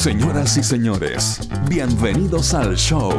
[0.00, 3.12] Señoras y señores, bienvenidos al show.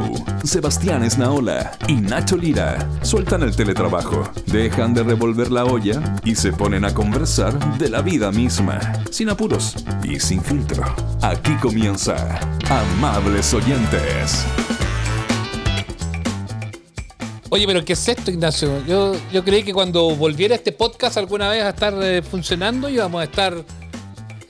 [0.44, 6.52] Sebastián Esnaola y Nacho Lira sueltan el teletrabajo, dejan de revolver la olla y se
[6.52, 8.80] ponen a conversar de la vida misma,
[9.12, 10.84] sin apuros y sin filtro.
[11.22, 14.44] Aquí comienza Amables Oyentes.
[17.52, 18.84] Oye, pero ¿qué es esto, Ignacio?
[18.88, 23.22] Yo, yo creí que cuando volviera este podcast alguna vez a estar eh, funcionando íbamos
[23.22, 23.54] a estar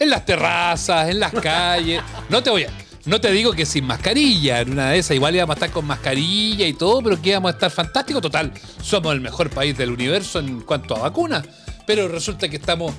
[0.01, 2.01] en las terrazas, en las calles.
[2.27, 2.69] No te voy a,
[3.05, 5.85] no te digo que sin mascarilla, en una de esas igual íbamos a estar con
[5.85, 8.19] mascarilla y todo, pero que íbamos a estar fantástico.
[8.19, 8.51] Total,
[8.81, 11.45] somos el mejor país del universo en cuanto a vacunas,
[11.85, 12.93] pero resulta que estamos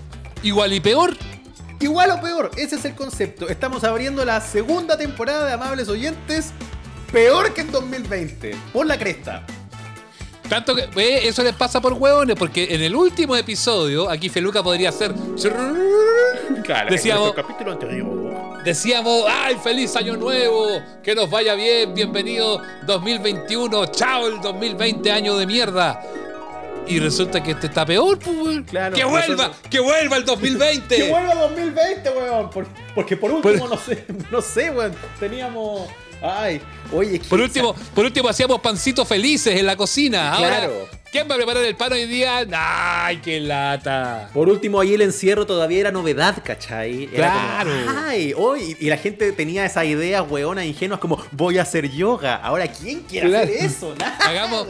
[0.44, 1.16] igual y peor.
[1.80, 3.48] Igual o peor, ese es el concepto.
[3.48, 6.52] Estamos abriendo la segunda temporada de Amables Oyentes,
[7.10, 9.44] peor que en 2020, por la cresta.
[10.52, 14.62] Tanto que eh, eso les pasa por huevones, porque en el último episodio, aquí Feluca
[14.62, 15.14] podría hacer.
[16.90, 18.62] Decíamos, capítulo anterior.
[18.64, 20.68] decíamos, ¡ay, feliz año nuevo!
[21.02, 26.02] Que nos vaya bien, bienvenido 2021, chao el 2020, año de mierda.
[26.86, 28.62] Y resulta que este está peor, pues.
[28.68, 29.28] Claro, ¡Que vuelva!
[29.46, 30.96] nosotros- ¡Que vuelva el 2020!
[30.96, 32.50] Que vuelva 2020, weón.
[32.50, 34.92] por- porque por último, no sé, no sé, weón.
[35.18, 35.88] Teníamos.
[36.22, 36.60] Ay,
[36.92, 40.32] oye, Por último, por último hacíamos pancitos felices en la cocina.
[40.32, 41.01] Ahora, Claro.
[41.12, 42.44] ¿Quién va a preparar el pan hoy día?
[42.52, 44.30] ¡Ay, qué lata!
[44.32, 47.04] Por último, ahí el encierro todavía era novedad, ¿cachai?
[47.12, 47.70] Era Claro.
[47.86, 48.76] como, Ay, hoy.
[48.80, 52.36] Y la gente tenía esas ideas weonas ingenuas como voy a hacer yoga.
[52.36, 53.44] Ahora, ¿quién quiere Claro.
[53.44, 53.94] hacer eso?
[53.98, 54.16] Nada.
[54.20, 54.66] Hagamos,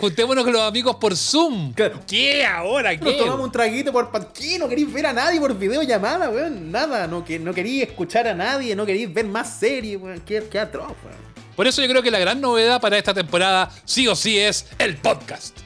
[0.00, 1.74] juntémonos con los amigos por Zoom.
[1.74, 2.00] Claro.
[2.06, 2.94] ¿Qué ahora?
[2.96, 3.18] Nos ¿Qué?
[3.18, 4.58] tomamos un traguito por ¿Qué?
[4.58, 6.72] No queréis ver a nadie por videollamada, weón.
[6.72, 7.06] Nada.
[7.06, 8.74] No, que, no queréis escuchar a nadie.
[8.74, 10.20] No queréis ver más series, weón.
[10.20, 11.24] Qué, qué atroz, weón.
[11.54, 14.66] Por eso yo creo que la gran novedad para esta temporada, sí o sí, es
[14.78, 15.63] el podcast.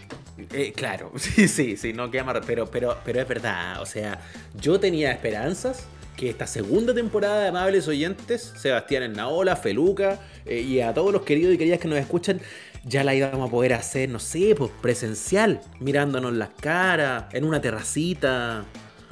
[0.53, 2.39] Eh, claro, sí, sí, sí, no queda más.
[2.47, 3.81] Pero, pero, pero es verdad.
[3.83, 4.21] O sea,
[4.61, 5.87] yo tenía esperanzas
[6.17, 11.23] que esta segunda temporada de Amables Oyentes, Sebastián Ennaola, Feluca eh, y a todos los
[11.23, 12.41] queridos y queridas que nos escuchan,
[12.85, 17.61] ya la íbamos a poder hacer, no sé, pues presencial, mirándonos las caras, en una
[17.61, 18.65] terracita.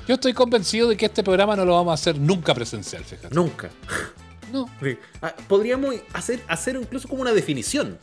[0.08, 3.34] Yo estoy convencido de que este programa no lo vamos a hacer nunca presencial, fíjate.
[3.34, 3.70] Nunca.
[4.52, 4.66] No.
[5.22, 7.98] Ah, Podríamos hacer, hacer incluso como una definición.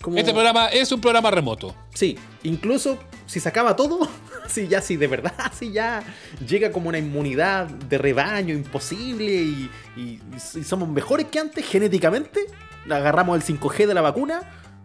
[0.00, 1.74] Como- Este programa es un programa remoto.
[1.94, 4.08] Sí, incluso si se acaba todo,
[4.48, 6.02] si ya, si de verdad, si ya
[6.46, 10.20] llega como una inmunidad de rebaño imposible y, y-
[10.54, 12.46] y somos mejores que antes genéticamente,
[12.88, 14.40] agarramos el 5G de la vacuna,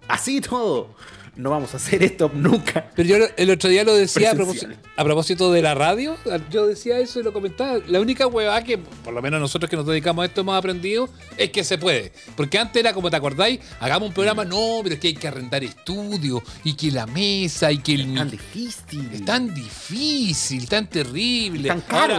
[0.07, 0.95] así todo.
[1.35, 2.91] No vamos a hacer esto nunca.
[2.95, 4.93] Pero yo el otro día lo decía a propósito, Presencial.
[4.97, 6.15] a propósito de la radio.
[6.51, 7.79] Yo decía eso y lo comentaba.
[7.87, 11.09] La única huevada que, por lo menos nosotros que nos dedicamos a esto, hemos aprendido
[11.37, 12.11] es que se puede.
[12.37, 15.27] Porque antes era como te acordáis, hagamos un programa, no, pero es que hay que
[15.27, 19.09] arrendar estudios y que la mesa y que el Tan mic- difícil.
[19.11, 21.67] Es tan difícil, tan terrible.
[21.69, 22.15] Tan caro.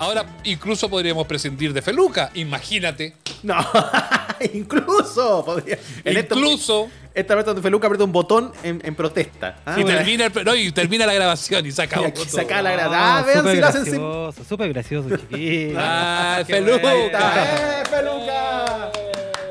[0.00, 3.14] Ahora, ahora incluso podríamos prescindir de Feluca, imagínate.
[3.42, 3.56] No,
[4.54, 5.78] incluso podría.
[6.04, 9.56] en esto- incluso esta vez donde Feluca aprieta un botón en, en protesta.
[9.64, 9.98] Ah, y, bueno.
[9.98, 12.30] termina el, no, y termina la grabación y se acabó Y aquí todo.
[12.40, 13.18] saca la grada.
[13.18, 13.84] Ah, vean súper si lo hacen
[14.34, 14.44] sin.
[14.48, 15.76] súper gracioso, chiquillo.
[15.78, 16.94] Ah, Qué Feluca.
[16.94, 18.90] ¡Eh, Feluca!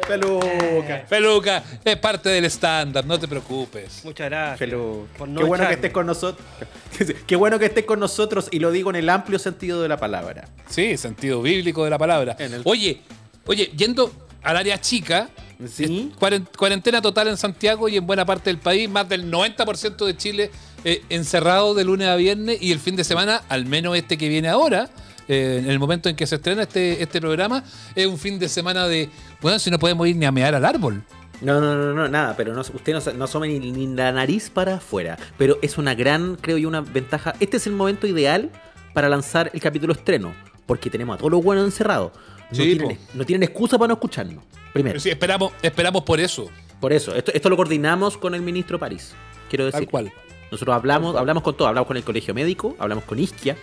[0.07, 1.05] Feluca.
[1.07, 4.03] Feluca, es parte del estándar, no te preocupes.
[4.03, 4.59] Muchas gracias.
[4.59, 5.25] Feluca.
[5.25, 6.45] No Qué bueno que estés con nosotros.
[7.27, 9.97] Qué bueno que estés con nosotros y lo digo en el amplio sentido de la
[9.97, 10.49] palabra.
[10.67, 12.35] Sí, sentido bíblico de la palabra.
[12.39, 13.01] En el- Oye,
[13.45, 14.11] oye, yendo
[14.43, 15.29] al área chica,
[15.71, 16.11] Sí.
[16.19, 20.17] cuaren- cuarentena total en Santiago y en buena parte del país, más del 90% de
[20.17, 20.51] Chile
[20.83, 24.27] eh, encerrado de lunes a viernes y el fin de semana, al menos este que
[24.27, 24.89] viene ahora,
[25.29, 27.63] eh, en el momento en que se estrena este, este programa,
[27.95, 29.09] es un fin de semana de,
[29.41, 31.01] bueno, si no podemos ir ni a mear al árbol.
[31.39, 34.49] No, no, no, no, nada, pero no, usted no, no asome ni, ni la nariz
[34.49, 35.17] para afuera.
[35.37, 37.33] Pero es una gran, creo yo, una ventaja.
[37.39, 38.49] Este es el momento ideal
[38.93, 40.33] para lanzar el capítulo estreno,
[40.65, 42.11] porque tenemos a todos los buenos encerrados.
[42.51, 43.03] No, Sí, tienen, po.
[43.13, 44.43] no tienen excusa para no escucharnos.
[44.73, 44.99] Primero.
[44.99, 46.49] Sí, esperamos, esperamos por eso,
[46.79, 49.13] Por eso, esto, esto lo coordinamos con el ministro París.
[49.49, 49.81] Quiero decir.
[49.81, 50.13] tal cual.
[50.51, 53.55] Nosotros hablamos, hablamos con todo, hablamos con el colegio médico, hablamos con Isquia,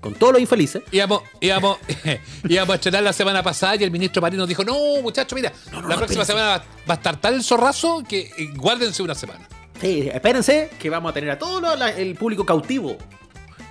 [0.00, 0.82] con todos los infelices.
[0.92, 1.78] Íbamos, íbamos,
[2.48, 5.52] íbamos a estrenar la semana pasada y el ministro París nos dijo, no, muchachos, mira,
[5.72, 6.26] No, no, la no, próxima espérense.
[6.32, 9.48] semana va, a estar tal el zorrazo que eh, guárdense una semana.
[9.80, 12.96] Sí, espérense que vamos a tener a todo lo- la- el público cautivo.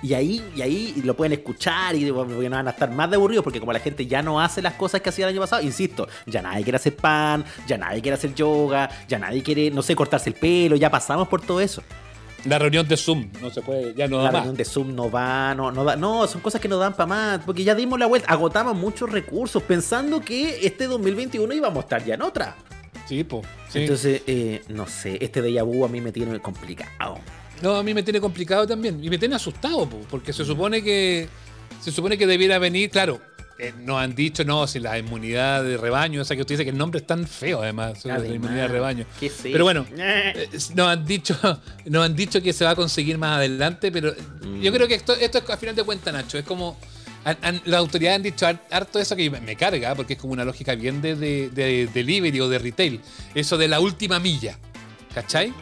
[0.02, 3.16] Y ahí, y ahí lo pueden escuchar y porque no van a estar más de
[3.16, 5.62] aburridos porque como la gente ya no hace las cosas que hacía el año pasado,
[5.62, 9.82] insisto, ya nadie quiere hacer pan, ya nadie quiere hacer yoga, ya nadie quiere, no
[9.82, 11.82] sé, cortarse el pelo, ya pasamos por todo eso.
[12.46, 14.40] La reunión de Zoom no se puede, ya no la da más.
[14.40, 17.06] reunión de Zoom no va, no, no da, no, son cosas que no dan para
[17.06, 21.80] más, porque ya dimos la vuelta, agotamos muchos recursos pensando que este 2021 íbamos a
[21.80, 22.56] estar ya en otra.
[23.06, 23.42] Sí, po.
[23.68, 23.80] sí.
[23.80, 27.18] Entonces, eh, no sé, este déjà vu a mí me tiene complicado.
[27.62, 29.02] No, a mí me tiene complicado también.
[29.02, 31.28] Y me tiene asustado, po, porque se supone que.
[31.80, 33.20] Se supone que debiera venir, claro.
[33.58, 36.70] eh, nos han dicho, no, si la inmunidad de rebaño, esa que usted dice que
[36.70, 39.06] el nombre es tan feo además, la inmunidad de rebaño.
[39.18, 40.72] ¿qué es Pero bueno, eso?
[40.72, 41.38] eh, nos han dicho,
[41.86, 44.14] nos han dicho que se va a conseguir más adelante, pero
[44.60, 46.76] yo creo que esto, esto es a final de cuentas, Nacho, es como
[47.64, 50.44] las autoridades han dicho har- harto eso que me, me carga, porque es como una
[50.44, 53.00] lógica bien de, de, de delivery o de retail,
[53.34, 54.58] eso de la última milla,
[55.14, 55.52] ¿cachai?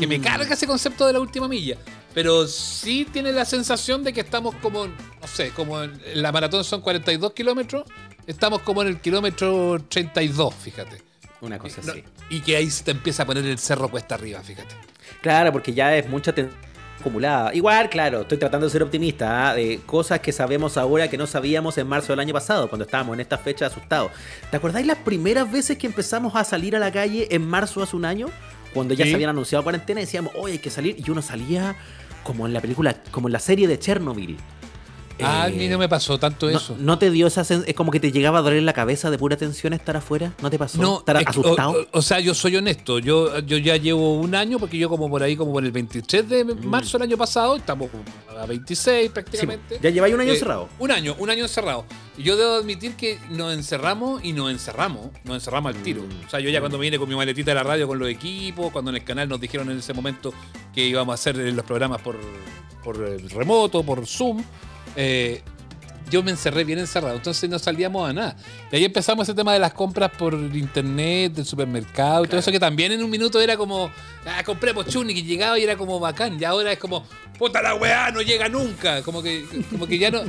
[0.00, 1.76] Que me carga ese concepto de la última milla.
[2.14, 6.64] Pero sí tiene la sensación de que estamos como, no sé, como en la maratón
[6.64, 7.84] son 42 kilómetros,
[8.26, 11.02] estamos como en el kilómetro 32, fíjate.
[11.40, 12.02] Una cosa así.
[12.30, 14.74] y que ahí se te empieza a poner el cerro cuesta arriba, fíjate.
[15.22, 16.68] Claro, porque ya es mucha tensión
[17.00, 17.54] acumulada.
[17.54, 19.54] Igual, claro, estoy tratando de ser optimista, ¿ah?
[19.54, 23.14] de cosas que sabemos ahora que no sabíamos en marzo del año pasado, cuando estábamos
[23.14, 24.10] en esta fecha asustados.
[24.50, 27.96] ¿Te acordáis las primeras veces que empezamos a salir a la calle en marzo hace
[27.96, 28.26] un año?
[28.74, 29.10] Cuando ya Sí.
[29.10, 31.76] se habían anunciado cuarentena decíamos, hoy hay que salir, y uno salía
[32.24, 34.36] como en la película, como en la serie de Chernobyl.
[35.20, 36.76] Ah, a Eh, mí no me pasó tanto eso.
[36.78, 37.68] ¿No te dio esa sensación?
[37.68, 40.32] Es como que te llegaba a doler la cabeza de pura tensión estar afuera.
[40.42, 40.80] ¿No te pasó?
[40.80, 41.70] No, ¿Estar es asustado?
[41.70, 42.98] O, o- o sea, yo soy honesto.
[42.98, 46.28] Yo, yo ya llevo un año, porque yo como por ahí, como por el 23
[46.28, 47.90] de marzo del año pasado, estamos
[48.38, 49.02] a 26 Mm.
[49.04, 49.78] Sí, prácticamente.
[49.82, 50.68] ya lleváis un año Eh, encerrado.
[50.78, 51.84] Un año, un año encerrado.
[52.16, 56.02] Y yo debo admitir que nos encerramos y nos encerramos, nos encerramos al tiro.
[56.02, 56.26] Mm.
[56.26, 58.08] O sea, yo ya cuando me vine con mi maletita de la radio con los
[58.08, 60.32] equipos, cuando en el canal nos dijeron en ese momento
[60.74, 62.16] que íbamos a hacer eh, los programas por,
[62.84, 64.42] por eh, remoto, por Zoom,
[64.96, 65.42] eh,
[66.10, 68.36] yo me encerré bien encerrado, entonces no salíamos a nada.
[68.72, 72.50] Y ahí empezamos ese tema de las compras por internet, del supermercado y todo eso,
[72.50, 73.90] que también en un minuto era como,
[74.26, 76.40] ah, compremos chuni, que llegaba y era como bacán.
[76.40, 77.04] Y ahora es como,
[77.38, 79.02] puta la weá, no llega nunca.
[79.02, 80.22] Como que, como que ya no.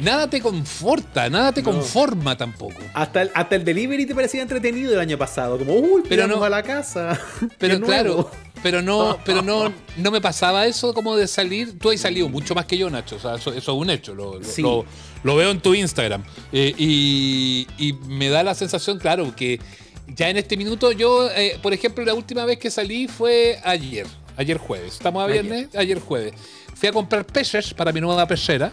[0.00, 1.72] Nada te conforta, nada te No.
[1.72, 2.74] conforma tampoco.
[2.94, 5.58] Hasta el, hasta el delivery te parecía entretenido el año pasado.
[5.58, 7.20] Como, uy, Pero no- a la casa.
[7.58, 8.30] Pero claro,
[8.62, 11.78] pero no, pero no, no me pasaba eso como de salir.
[11.78, 13.16] Tú has salido mucho más que yo, Nacho.
[13.16, 14.14] O sea, eso, eso es un hecho.
[14.14, 14.62] Lo, lo- Sí.
[14.62, 14.84] lo-
[15.22, 16.24] lo veo en tu Instagram.
[16.52, 19.60] Eh, y, y me da la sensación, claro, que
[20.08, 24.06] ya en este minuto, yo, eh, por ejemplo, la última vez que salí fue ayer.
[24.36, 24.94] Ayer jueves.
[24.94, 25.42] Estamos a Ayer.
[25.42, 26.32] viernes, ayer jueves.
[26.74, 28.72] Fui a comprar peces para mi nueva pecera.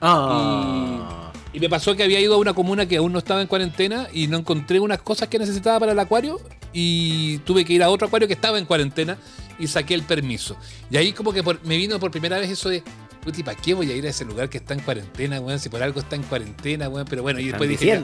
[0.00, 1.32] Ah.
[1.52, 4.06] Y me pasó que había ido a una comuna que aún no estaba en cuarentena
[4.12, 6.40] y no encontré unas cosas que necesitaba para el acuario
[6.72, 9.16] y tuve que ir a otro acuario que estaba en cuarentena
[9.58, 10.56] y saqué el permiso.
[10.90, 12.82] Y ahí como que por- me vino por primera vez eso de,
[13.24, 15.58] puti, ¿para qué voy a ir a ese lugar que está en cuarentena, weón?
[15.58, 17.06] Si por algo está en cuarentena, weón.
[17.08, 18.02] Pero bueno, y después dije, ya,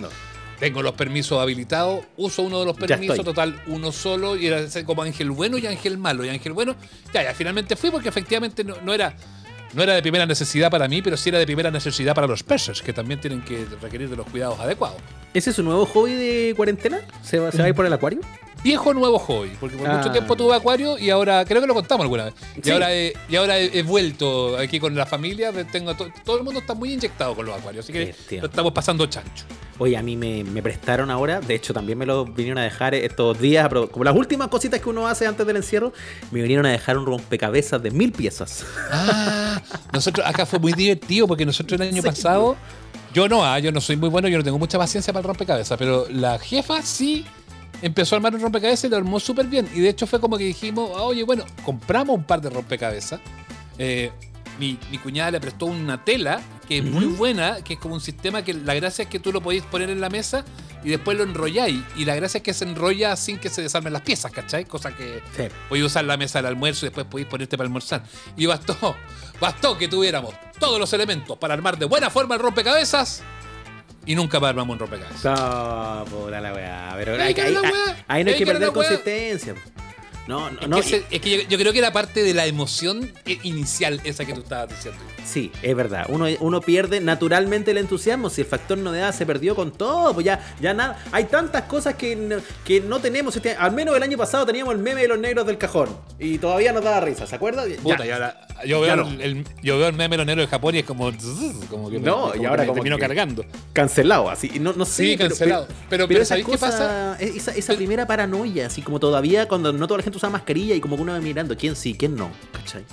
[0.58, 5.02] tengo los permisos habilitados, uso uno de los permisos, total, uno solo, y era como
[5.02, 6.24] Ángel Bueno y Ángel Malo.
[6.24, 6.74] Y Ángel Bueno,
[7.12, 9.14] ya, ya, finalmente fui porque efectivamente no, no era...
[9.74, 12.42] No era de primera necesidad para mí, pero sí era de primera necesidad para los
[12.42, 14.98] peces, que también tienen que requerir de los cuidados adecuados.
[15.32, 17.00] ¿Ese es su nuevo hobby de cuarentena?
[17.22, 18.20] ¿Se va, se va a ir por el acuario?
[18.64, 19.98] Viejo nuevo hobby, porque por Ah.
[19.98, 22.34] mucho tiempo tuve acuario y ahora, creo que lo contamos alguna vez.
[22.64, 26.38] Y ahora, he, y ahora he, he vuelto aquí con la familia, tengo to- todo
[26.38, 28.40] el mundo está muy inyectado con los acuarios, así que Bestia.
[28.40, 29.44] lo estamos pasando chancho.
[29.78, 32.94] Oye, a mí me, me prestaron ahora, de hecho también me lo vinieron a dejar
[32.94, 35.92] estos días, pero como las últimas cositas que uno hace antes del encierro,
[36.30, 38.64] me vinieron a dejar un rompecabezas de mil piezas.
[38.90, 39.60] Ah,
[39.92, 42.56] nosotros acá fue muy divertido porque nosotros el año pasado,
[43.12, 45.26] yo no, ah, yo no soy muy bueno, yo no tengo mucha paciencia para el
[45.28, 47.26] rompecabezas, pero la jefa sí
[47.86, 49.68] empezó a armar un rompecabezas y lo armó súper bien.
[49.74, 53.20] Y de hecho fue como que dijimos, ah, oye, bueno, compramos un par de rompecabezas.
[53.78, 54.10] Eh,
[54.58, 58.00] mi, mi cuñada le prestó una tela que es muy buena, que es como un
[58.00, 60.44] sistema que la gracia es que tú lo podéis poner en la mesa
[60.82, 61.82] y después lo enrolláis.
[61.96, 64.64] Y la gracia es que se enrolla sin que se desarmen las piezas, ¿cachai?
[64.64, 65.42] Cosa que Sí.
[65.68, 68.04] podéis usar la mesa del almuerzo y después podéis ponerte para almorzar.
[68.36, 68.96] Y bastó,
[69.40, 73.22] bastó que tuviéramos todos los elementos para armar de buena forma el rompecabezas
[74.06, 75.24] y nunca más armamos un rompecabezas.
[75.40, 76.94] No, puta la weá.
[76.96, 77.60] Pero ahí, que era
[78.08, 79.54] ahí- no hay que perder consistencia.
[80.26, 80.80] No, no, Es no.
[80.80, 84.24] que, es que yo, yo creo que era parte de la emoción eh, inicial esa
[84.24, 84.98] que tú estabas diciendo.
[85.24, 86.06] Sí, es verdad.
[86.10, 88.28] Uno, uno pierde naturalmente el entusiasmo.
[88.30, 91.02] Si el factor novedad se perdió con todo, pues ya, ya nada.
[91.12, 93.34] Hay tantas cosas que no, que no tenemos.
[93.34, 95.88] Este, al menos el año pasado teníamos el meme de los negros del cajón.
[96.18, 97.66] Y todavía nos daba risa, ¿se acuerda?
[97.66, 97.76] Ya.
[97.82, 100.74] Puta, y ahora yo veo, Ya el, el- yo veo el meme lonero de Japón
[100.74, 101.10] y es como,
[101.70, 103.44] como que me- No, como y ahora como termino que- cargando.
[103.72, 104.50] Cancelado, así.
[104.60, 105.04] No, no sé.
[105.04, 105.66] Sí, cancelado.
[105.88, 109.86] Pero- pero esa ¿sabéis qué cosa- Esa, esa primera paranoia, así como todavía cuando no
[109.86, 112.30] toda la gente usa mascarilla y como que uno va mirando quién sí, quién no.
[112.52, 112.84] ¿Cachai?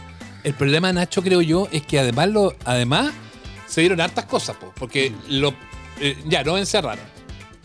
[0.44, 3.14] El problema, Nacho, creo yo, es que además lo, además
[3.68, 5.54] se dieron hartas cosas, po, porque lo,
[6.00, 7.12] eh, ya nos encerraron.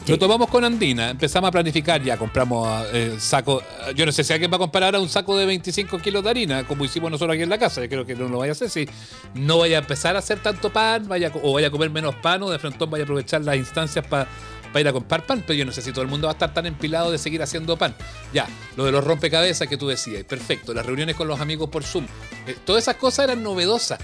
[0.04, 0.12] Sí.
[0.12, 3.60] Lo tomamos con Andina, empezamos a planificar, ya compramos eh, saco,
[3.96, 6.30] yo no sé si alguien va a comprar ahora un saco de 25 kilos de
[6.30, 8.54] harina, como hicimos nosotros aquí en la casa, yo creo que no lo vaya a
[8.54, 8.88] hacer, si
[9.34, 12.40] no vaya a empezar a hacer tanto pan, vaya, o vaya a comer menos pan,
[12.42, 14.28] o de frente vaya a aprovechar las instancias para
[14.74, 16.52] ir a comprar pan, pero yo no sé si todo el mundo va a estar
[16.52, 17.94] tan empilado de seguir haciendo pan.
[18.32, 18.46] Ya,
[18.76, 22.06] lo de los rompecabezas que tú decías, perfecto, las reuniones con los amigos por Zoom,
[22.46, 23.98] eh, todas esas cosas eran novedosas.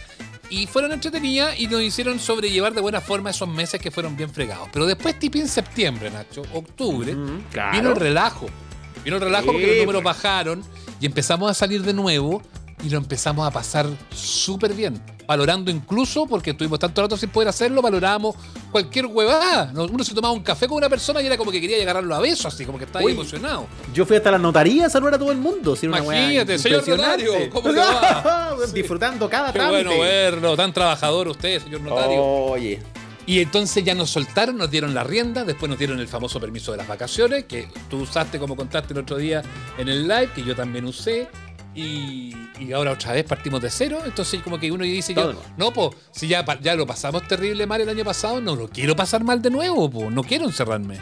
[0.50, 4.28] y fueron entretenidas y nos hicieron sobrellevar de buena forma esos meses que fueron bien
[4.28, 4.68] fregados.
[4.70, 7.72] Pero después, tipo en septiembre, Nacho, octubre, Mm, claro.
[7.78, 8.46] vino el relajo.
[9.02, 10.14] Vino el relajo Sí, porque los números pues.
[10.16, 10.62] bajaron
[11.00, 12.42] y empezamos a salir de nuevo
[12.82, 15.00] y lo empezamos a pasar súper bien.
[15.26, 18.34] Valorando incluso, porque estuvimos tanto rato sin poder hacerlo, valorábamos
[18.70, 19.70] cualquier huevada.
[19.72, 22.14] No, Uno se tomaba un café con una persona y era como que quería agarrarlo
[22.14, 23.12] a besos, así como que estaba Uy.
[23.12, 23.66] emocionado.
[23.94, 25.76] Yo fui hasta la notaría a saludar a todo el mundo.
[25.76, 28.56] si Imagínate, señor notario, ¿cómo le va?
[28.74, 29.84] Disfrutando cada Qué trámite.
[29.84, 32.22] bueno verlo, tan trabajador usted, señor notario.
[32.22, 32.82] Oye.
[33.24, 36.72] Y entonces ya nos soltaron, nos dieron la rienda, después nos dieron el famoso permiso
[36.72, 39.42] de las vacaciones, que tú usaste como contaste el otro día
[39.78, 41.28] en el live, que yo también usé.
[41.74, 44.00] Y, y ahora otra vez partimos de cero.
[44.04, 47.80] Entonces como que uno dice, yo, no, pues, si ya, ya lo pasamos terrible mal
[47.80, 50.98] el año pasado, no lo quiero pasar mal de nuevo, no quiero encerrarme.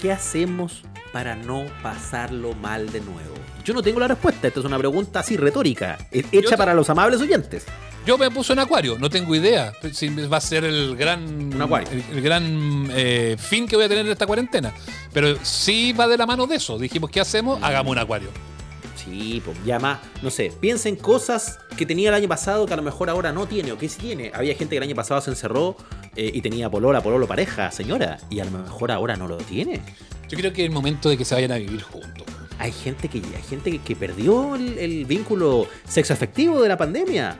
[0.00, 0.82] ¿Qué hacemos
[1.12, 3.34] para no pasarlo mal de nuevo?
[3.64, 4.48] Yo no tengo la respuesta.
[4.48, 7.64] Esta es una pregunta así retórica, he- hecha para los amables oyentes.
[8.04, 11.62] Yo me puse en acuario, no tengo idea si va a ser el gran, Un
[11.62, 11.88] acuario.
[11.90, 14.74] el, el gran eh, fin que voy a tener en esta cuarentena.
[15.14, 16.78] Pero sí va de la mano de eso.
[16.78, 17.58] Dijimos, ¿qué hacemos?
[17.62, 18.28] Hagamos un acuario.
[19.04, 22.72] Sí, pues ya más, no sé, piensa en cosas que tenía el año pasado que
[22.72, 24.30] a lo mejor ahora no tiene o que sí tiene.
[24.34, 25.76] Había gente que el año pasado se encerró
[26.16, 29.80] eh, y tenía polola, pololo, pareja, señora, y a lo mejor ahora no lo tiene.
[30.28, 32.24] Yo creo que es el momento de que se vayan a vivir juntos.
[32.58, 37.36] Hay gente que, hay gente que, que perdió el, el vínculo sexoafectivo de la pandemia.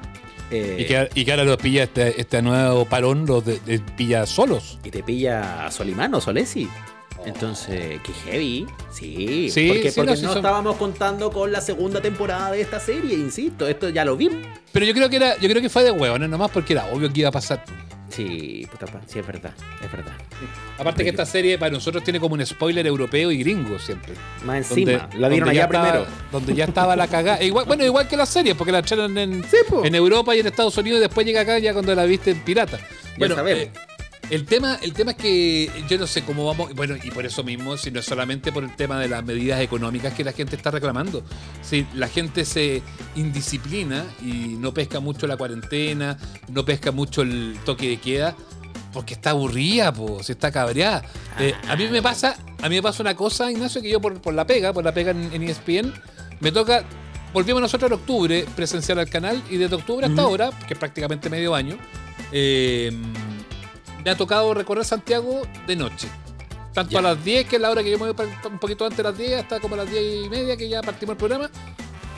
[0.51, 3.79] Eh, Y, que, y que ahora los pilla este, este nuevo parón, los de- de-
[3.79, 4.79] pilla solos.
[4.85, 6.69] y te pilla Solimano, Solesi.
[7.27, 8.67] Entonces, qué heavy.
[8.93, 12.51] Sí, Sí, porque, sí, porque no, no, sí son- estábamos contando con la segunda temporada
[12.53, 13.67] de esta serie, insisto.
[13.67, 14.39] Esto ya lo vimos.
[14.73, 16.87] Pero yo creo que era, yo creo que fue de huevo, no nomás porque era
[16.87, 17.65] obvio que iba a pasar.
[18.11, 19.53] Sí, puta, sí, es verdad,
[19.83, 20.13] es verdad.
[20.79, 24.13] Aparte que esta serie para nosotros tiene como un spoiler europeo y gringo siempre.
[24.45, 26.07] Más encima, Donde- la vieron ya allá estaba- primero.
[26.31, 27.39] Donde ya estaba la cagada.
[27.39, 29.43] E Igual, bueno, igual que las series, porque la echaron en,
[29.95, 32.79] Europa y en Estados Unidos y después llega acá ya cuando la viste en pirata.
[33.19, 33.63] Bueno, sabemos.
[33.65, 33.71] eh,
[34.31, 37.45] el tema, el tema es que yo no sé cómo vamos, bueno, y por eso
[37.45, 40.57] mismo, si no es solamente por el tema de las medidas económicas que la gente
[40.57, 41.23] está reclamando.
[41.63, 42.83] Si la gente se
[43.17, 46.17] indisciplina y no pesca mucho la cuarentena,
[46.49, 48.37] no pesca mucho el toque de queda,
[48.93, 51.03] porque está aburrida, pues, está cabreada.
[51.39, 54.21] Eh, a mí me pasa, a mí me pasa una cosa, Ignacio, que yo por,
[54.21, 55.93] por la pega, por la pega en, en E ESPN,
[56.41, 56.85] me toca.
[57.33, 61.29] Volvimos nosotros en octubre presencial al canal y desde octubre hasta ahora, que es prácticamente
[61.29, 61.77] medio año,
[62.31, 62.93] eh,
[64.05, 66.09] me ha tocado recorrer Santiago de noche.
[66.73, 68.97] Tanto a las 10, que es la hora que yo me voy un poquito antes
[68.97, 71.49] de las 10, hasta como a las 10 y media, que ya partimos el programa.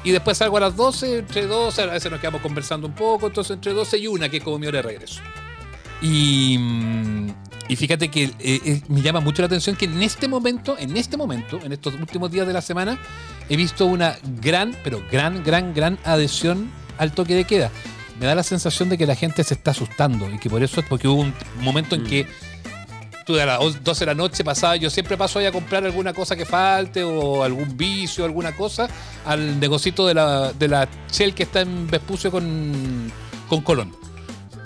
[0.02, 3.26] Y después salgo a las 12, entre 12, a veces nos quedamos conversando un poco,
[3.26, 5.20] entonces entre 12 y 1, que es como mi hora de regreso.
[6.00, 7.28] Y, mm,
[7.68, 10.96] y fíjate que eh, eh, me llama mucho la atención que en este momento, en
[10.96, 12.98] este momento, en estos últimos días de la semana,
[13.48, 17.70] he visto una gran, pero gran, gran, gran adhesión al toque de queda.
[18.18, 20.80] Me da la sensación de que la gente se está asustando y que por eso
[20.80, 22.06] es porque hubo un momento en Mm.
[22.06, 22.26] que
[23.26, 26.12] tú a las 12 de la noche pasaba, yo siempre paso ahí a comprar alguna
[26.14, 28.88] cosa que falte o algún vicio, alguna cosa,
[29.24, 33.12] al negocito de la, de la Shell que está en Vespucio con,
[33.48, 33.94] con Colón,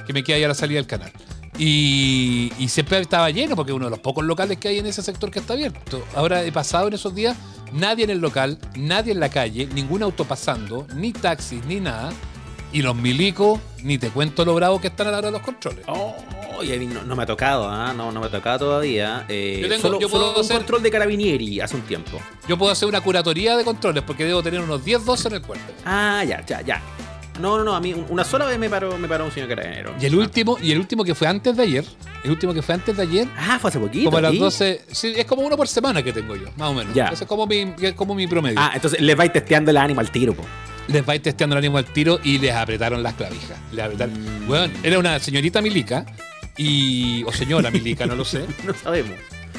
[0.07, 1.11] que me queda ahí a la salida del canal.
[1.59, 4.87] Y, y siempre estaba lleno porque es uno de los pocos locales que hay en
[4.87, 6.05] ese sector que está abierto.
[6.15, 7.37] Ahora he pasado en esos días,
[7.73, 12.13] nadie en el local, nadie en la calle, ningún auto pasando, ni taxis, ni nada.
[12.73, 15.43] Y los milicos, ni te cuento lo bravo que están a la hora de los
[15.43, 15.85] controles.
[15.89, 16.15] Oh,
[16.63, 17.93] y a mí no, no me ha tocado, ¿ah?
[17.97, 19.25] no, no me ha tocado todavía.
[19.29, 22.19] Eh, Yo tengo- solo yo puedo solo un hacer- control de carabinieri hace un tiempo.
[22.47, 25.43] Yo puedo hacer una curatoría de controles porque debo tener unos 10, 12 en el
[25.43, 25.65] cuerpo.
[25.85, 26.81] Ah, ya, ya, ya.
[27.41, 29.49] No, no, no, a mí un- una sola vez me paró, me paró un señor
[29.49, 29.95] carabinero.
[29.99, 31.85] Y el último, y el último que fue antes de ayer,
[32.23, 34.05] el último que fue antes de ayer, Ah, fue hace poquito.
[34.05, 34.39] como a las ¿sí?
[34.39, 36.95] 12, sí, es como uno por semana que tengo yo, más o menos.
[36.95, 37.07] Ya.
[37.09, 38.61] Ese es como mi, es como mi promedio.
[38.61, 40.45] Ah, entonces les vais testeando el ánimo al tiro, po.
[40.91, 43.59] Les vais testeando el ánimo al tiro y les apretaron las clavijas.
[43.73, 44.15] Les apretaron.
[44.47, 44.51] Mm.
[44.51, 46.05] Weón, era una señorita milica
[46.57, 47.23] y.
[47.25, 48.45] o señora milica, no lo sé.
[48.65, 49.13] No sabemos.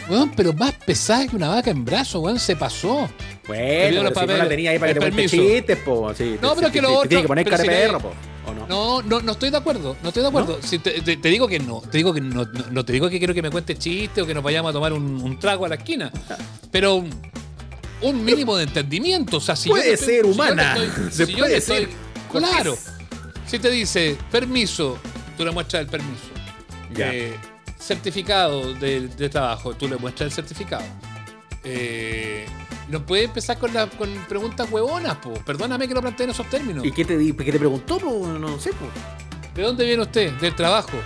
[0.10, 3.10] Weón, pero más pesada que una vaca en brazo, weón, se pasó.
[3.48, 5.54] Bueno, pero si no la tenía ahí para que el te cuente permiso.
[5.56, 6.14] chistes, po.
[6.14, 7.68] Sí, No, te- pero te- que lo te- te otro- Tiene que poner cara si
[7.70, 8.12] de le- perro, po.
[8.48, 8.68] ¿O no?
[8.68, 10.60] No, no, no estoy de acuerdo, no estoy de acuerdo.
[10.64, 13.10] Si te, te- te digo que no, te digo que no, no, no te digo
[13.10, 15.66] que quiero que me cuentes chistes o que nos vayamos a tomar un, un trago
[15.66, 16.12] a la esquina,
[16.72, 17.04] pero
[18.02, 20.76] un, mínimo de entendimiento, o sea, si Puede estoy- ser si yo humana.
[20.78, 21.90] estoy- Se si puede ser
[22.32, 22.78] claro,
[23.48, 24.98] si te dice permiso,
[25.38, 26.24] tú le muestras el permiso,
[26.94, 27.14] Ya.
[27.14, 27.36] Eh,
[27.80, 30.84] certificado de, de trabajo, tú le muestras el certificado.
[31.64, 32.46] Eh,
[32.90, 35.34] no puede empezar con, la- con preguntas huevonas, po.
[35.46, 36.86] perdóname que lo planteé en esos términos.
[36.86, 38.28] ¿Y qué te, qué te preguntó, po?
[38.28, 38.86] No sé, po.
[39.56, 40.32] ¿De dónde viene usted?
[40.34, 40.98] Del trabajo.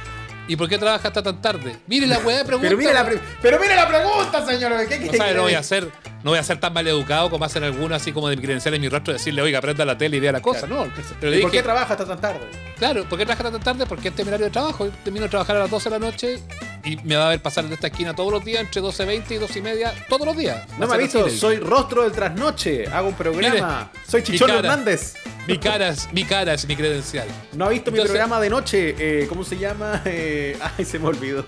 [0.47, 1.75] ¿Y por qué trabaja hasta tan tarde?
[1.87, 2.69] Mire la weá de preguntas.
[2.69, 4.87] Pero mira la, pre- pero mira la pregunta, señor.
[4.87, 5.91] ¿Qué, qué No sabe, no voy a hacer.
[6.25, 8.73] No voy a ser tan mal educado como hacen algunos, así como de mi credencial
[8.73, 10.65] en mi rostro, decirle, oiga, prenda la tele y vea la cosa.
[10.65, 10.87] No,
[11.19, 12.39] pero le ¿Y ¿Por qué dije, trabaja hasta tan tarde?
[12.79, 13.85] claro, ¿por qué trabaja tan tarde?
[13.85, 14.85] Porque este es mi horario de trabajo.
[14.87, 16.39] Yo termino de trabajar a las 12 de la noche
[16.83, 19.35] y me va a ver pasar de esta esquina todos los días, entre 12.20 y
[19.35, 20.67] 2 y media, todos los días.
[20.79, 23.91] No me a ha ser visto, así, le soy rostro del trasnoche, hago un programa.
[24.07, 24.49] soy Chichón.
[24.49, 25.13] Hernández.
[25.47, 27.27] Mi cara, es, mi cara es mi credencial.
[27.53, 30.01] No ha visto mi programa de noche, eh, ¿cómo se llama?
[30.05, 31.45] Eh, ay, se me olvidó.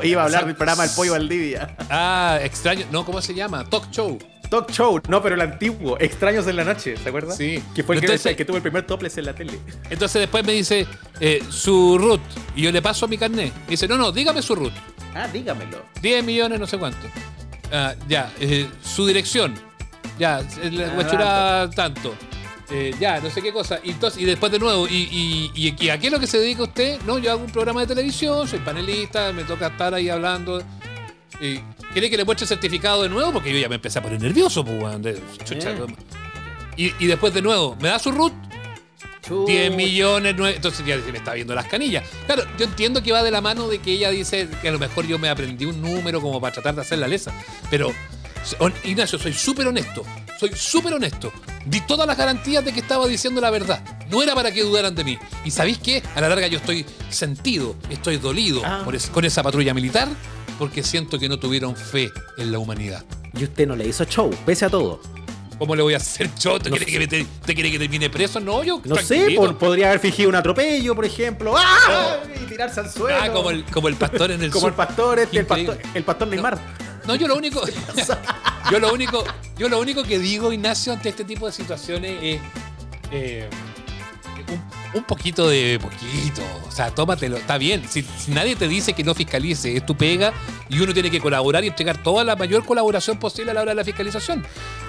[0.04, 1.74] Iba a hablar del programa del Pollo Valdivia.
[1.88, 2.86] Ah, extraño.
[2.92, 3.64] No, ¿cómo se llama?
[3.64, 4.18] Talk show.
[4.50, 7.34] Talk Show, no, pero el antiguo, Extraños en la Noche, ¿se acuerda?
[7.34, 7.60] Sí.
[7.74, 9.58] Que fue el que, Entonces- el que tuvo el primer topless en la tele.
[9.88, 10.86] Entonces después me dice
[11.18, 12.20] eh, su root
[12.54, 13.52] y yo le paso mi carnet.
[13.66, 14.72] Y dice, no, no, dígame su root.
[15.14, 15.82] Ah, dígamelo.
[16.02, 17.06] 10 millones, no sé cuánto.
[17.72, 19.54] Ah, ya, eh, su dirección.
[20.18, 20.40] Ya,
[20.70, 22.14] la Ah, huachura tanto.
[22.70, 23.78] Eh, ya, no sé qué cosa.
[23.84, 26.62] Y, entonces, y después de nuevo, y, y, a qué es lo que se dedica
[26.62, 26.98] usted?
[27.02, 30.62] No, yo hago un programa de televisión, soy panelista, me toca estar ahí hablando.
[31.92, 33.32] ¿Quiere que le muestre el certificado de nuevo?
[33.32, 35.16] Porque yo ya me empecé a poner nervioso, pues,
[36.76, 38.32] y, y después de nuevo, ¿me da su root?
[39.28, 39.76] 10 Chuch.
[39.76, 42.04] millones, nueve- entonces ya me está viendo las canillas.
[42.26, 44.78] Claro, yo entiendo que va de la mano de que ella dice que a lo
[44.78, 47.32] mejor yo me aprendí un número como para tratar de hacer la lesa.
[47.70, 47.92] Pero,
[48.84, 50.04] Ignacio, soy súper honesto.
[50.38, 51.32] Soy súper honesto.
[51.64, 53.82] Di todas las garantías de que estaba diciendo la verdad.
[54.10, 55.18] No era para que dudaran de mí.
[55.44, 56.02] Y ¿sabéis qué?
[56.14, 58.82] A la larga yo estoy sentido, estoy dolido Ah.
[58.84, 60.08] por es- con esa patrulla militar
[60.58, 63.04] porque siento que no tuvieron fe en la humanidad.
[63.38, 65.00] Y usted no le hizo show, pese a todo.
[65.58, 66.58] ¿Cómo le voy a hacer yo?
[66.58, 68.40] ¿Te No quiere que, te, te quiere que termine preso?
[68.40, 68.80] No, yo.
[68.84, 71.54] No sé, por- podría haber fingido un atropello, por ejemplo.
[71.56, 72.16] ¡Ah!
[72.42, 73.16] Y tirarse al suelo.
[73.22, 74.70] Ah, como el, como el pastor en el Como sur.
[74.70, 75.74] el pastor este, el Increíble.
[75.76, 76.54] pastor, el pastor Neymar.
[76.58, 77.62] No, yo lo único.
[78.70, 79.24] yo lo único.
[79.58, 82.40] Yo lo único que digo, Ignacio, ante este tipo de situaciones es.
[83.12, 83.48] eh,
[84.48, 86.42] un, un poquito de poquito.
[86.66, 87.36] O sea, tómatelo.
[87.36, 87.82] Está bien.
[87.88, 90.32] Si, si nadie te dice que no fiscalice, es tu pega
[90.68, 93.70] y uno tiene que colaborar y entregar toda la mayor colaboración posible a la hora
[93.72, 94.44] de la fiscalización.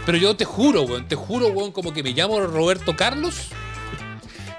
[0.05, 3.35] Pero yo te juro, weón, te juro, weón, como que me llamo Roberto Carlos.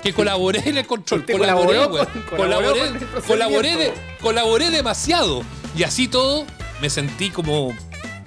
[0.02, 1.26] Que colaboré en el control.
[1.26, 3.22] Colaboré, con- Colaboré, procedimiento.
[3.26, 5.42] colaboré, de- colaboré demasiado.
[5.76, 6.46] Y así todo,
[6.80, 7.73] me sentí como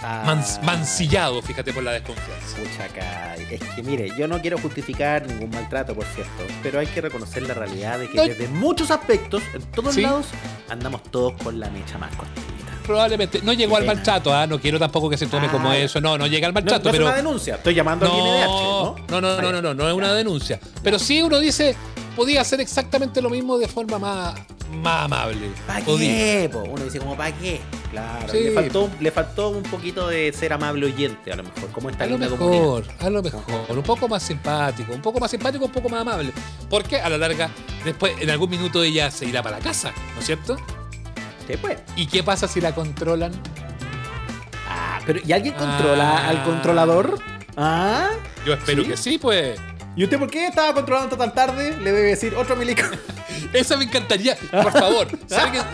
[0.01, 0.23] Ah.
[0.63, 2.55] mancillado, fíjate, por la desconfianza.
[2.57, 2.85] Pucha.
[3.49, 6.31] Es que mire, yo no quiero justificar ningún maltrato, por cierto,
[6.63, 8.23] pero hay que reconocer la realidad de que No.
[8.23, 10.01] desde muchos aspectos, en todos Sí.
[10.01, 10.27] lados,
[10.69, 12.45] andamos todos con la mecha más cortita.
[12.85, 13.41] Probablemente.
[13.43, 14.47] No llegó al maltrato, ¿ah?
[14.47, 15.79] No quiero tampoco que se tome Ah, como ya.
[15.79, 15.99] eso.
[15.99, 17.05] No, no llega al No, maltrato, no es pero.
[17.07, 19.21] una denuncia, estoy llamando al INDH, No, ¿no?
[19.21, 20.59] no, no, no, no, no, no es una denuncia.
[20.81, 21.75] Pero sí uno dice,
[22.19, 24.35] podía hacer exactamente lo mismo de forma más,
[24.83, 25.49] más amable.
[25.65, 26.49] ¿Para qué?
[26.51, 26.59] po?
[26.59, 27.61] Uno dice como, ¿para qué?
[27.91, 28.39] Claro, Sí.
[28.43, 32.03] le, faltó, le faltó un poquito de ser amable oyente, a lo mejor, como esta
[32.03, 32.61] A lo linda comunidad.
[32.61, 33.43] mejor, a lo mejor.
[33.77, 36.31] Un poco más simpático, un poco más simpático, un poco más amable.
[36.69, 37.49] Porque a la larga,
[37.85, 40.57] después, en algún minuto ella se irá para la casa, ¿no es cierto?
[41.47, 41.79] Sí, pues.
[41.95, 43.31] ¿Y qué pasa si la controlan?
[44.67, 46.29] Ah, pero ¿y alguien controla Ah.
[46.29, 47.17] al controlador?
[47.57, 48.09] ¿Ah?
[48.45, 48.89] Yo espero ¿Sí?
[48.89, 49.59] que sí, pues.
[49.99, 51.75] ¿Y usted por qué estaba controlando tan tarde?
[51.77, 52.83] Le debe decir otro milico.
[53.53, 54.33] Esa me encantaría.
[54.49, 55.09] Por favor,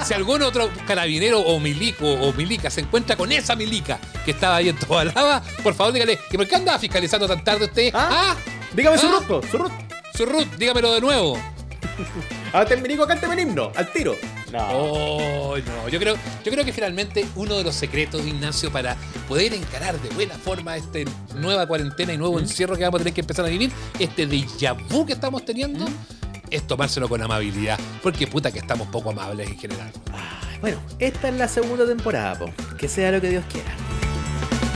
[0.03, 4.55] si, algún otro carabinero o milico o milica se encuentra con esa milica que estaba
[4.55, 7.91] ahí en Tobalaba, por favor dígale, ¿y por qué andaba fiscalizando tan tarde usted?
[7.93, 8.09] ¿Ah?
[8.11, 8.35] Ah,
[8.73, 9.19] Dígame su Ah.
[9.19, 9.75] ruto, su ruto.
[10.15, 11.38] su Ruth, dígamelo de nuevo.
[12.53, 14.15] Ahora el milico, cánteme el himno, al tiro.
[14.56, 14.68] No.
[14.72, 15.89] Oh, no.
[15.89, 18.96] Yo creo, yo creo que finalmente uno de los secretos de Ignacio para
[19.28, 21.00] poder encarar de buena forma esta
[21.36, 24.74] nueva cuarentena y nuevo encierro que vamos a tener que empezar a vivir, este déjà
[24.89, 25.86] vu que estamos teniendo,
[26.50, 27.78] es tomárselo con amabilidad.
[28.02, 29.91] Porque puta que estamos poco amables en general.
[30.13, 32.54] Ay, bueno, esta es la segunda temporada, po.
[32.78, 33.72] Que sea lo que Dios quiera.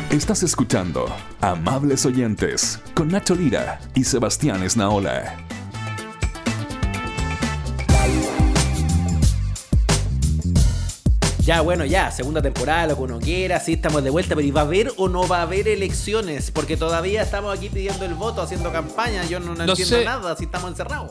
[0.09, 1.05] Estás escuchando
[1.39, 5.48] Amables Oyentes con Nacho Lira y Sebastián Esnaola.
[11.49, 14.51] Ya, bueno, ya, segunda temporada, lo que uno quiera, sí estamos de vuelta, pero ¿y
[14.51, 16.51] va a haber o no va a haber elecciones?
[16.51, 20.05] Porque todavía estamos aquí pidiendo el voto, haciendo campaña, yo no, no No entiendo sé.
[20.05, 21.09] nada si estamos encerrados.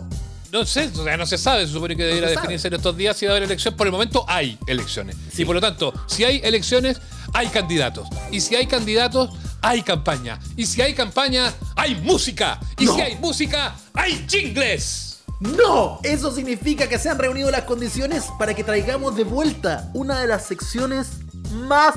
[0.52, 2.96] No sé, o sea, no se sabe, se supone que debería se definirse en estos
[2.96, 3.76] días si va a haber elecciones.
[3.76, 5.16] Por el momento hay elecciones.
[5.36, 7.00] Y por lo tanto, si hay elecciones,
[7.34, 8.06] hay candidatos.
[8.30, 10.38] Y si hay candidatos, hay campaña.
[10.56, 12.60] Y si hay campaña, hay música.
[12.78, 12.94] Y No.
[12.94, 15.07] si hay música, hay jingles.
[15.40, 16.00] ¡No!
[16.02, 20.26] Eso significa que se han reunido las condiciones para que traigamos de vuelta una de
[20.26, 21.20] las secciones
[21.52, 21.94] más,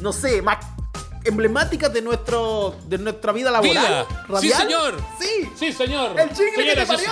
[0.00, 0.58] no sé, más
[1.24, 4.06] emblemáticas de nuestro de nuestra vida laboral.
[4.28, 4.40] Vida.
[4.40, 4.96] Sí, señor.
[5.20, 5.50] Sí.
[5.58, 6.18] Sí, señor.
[6.18, 7.10] ¡El jingle que te parió!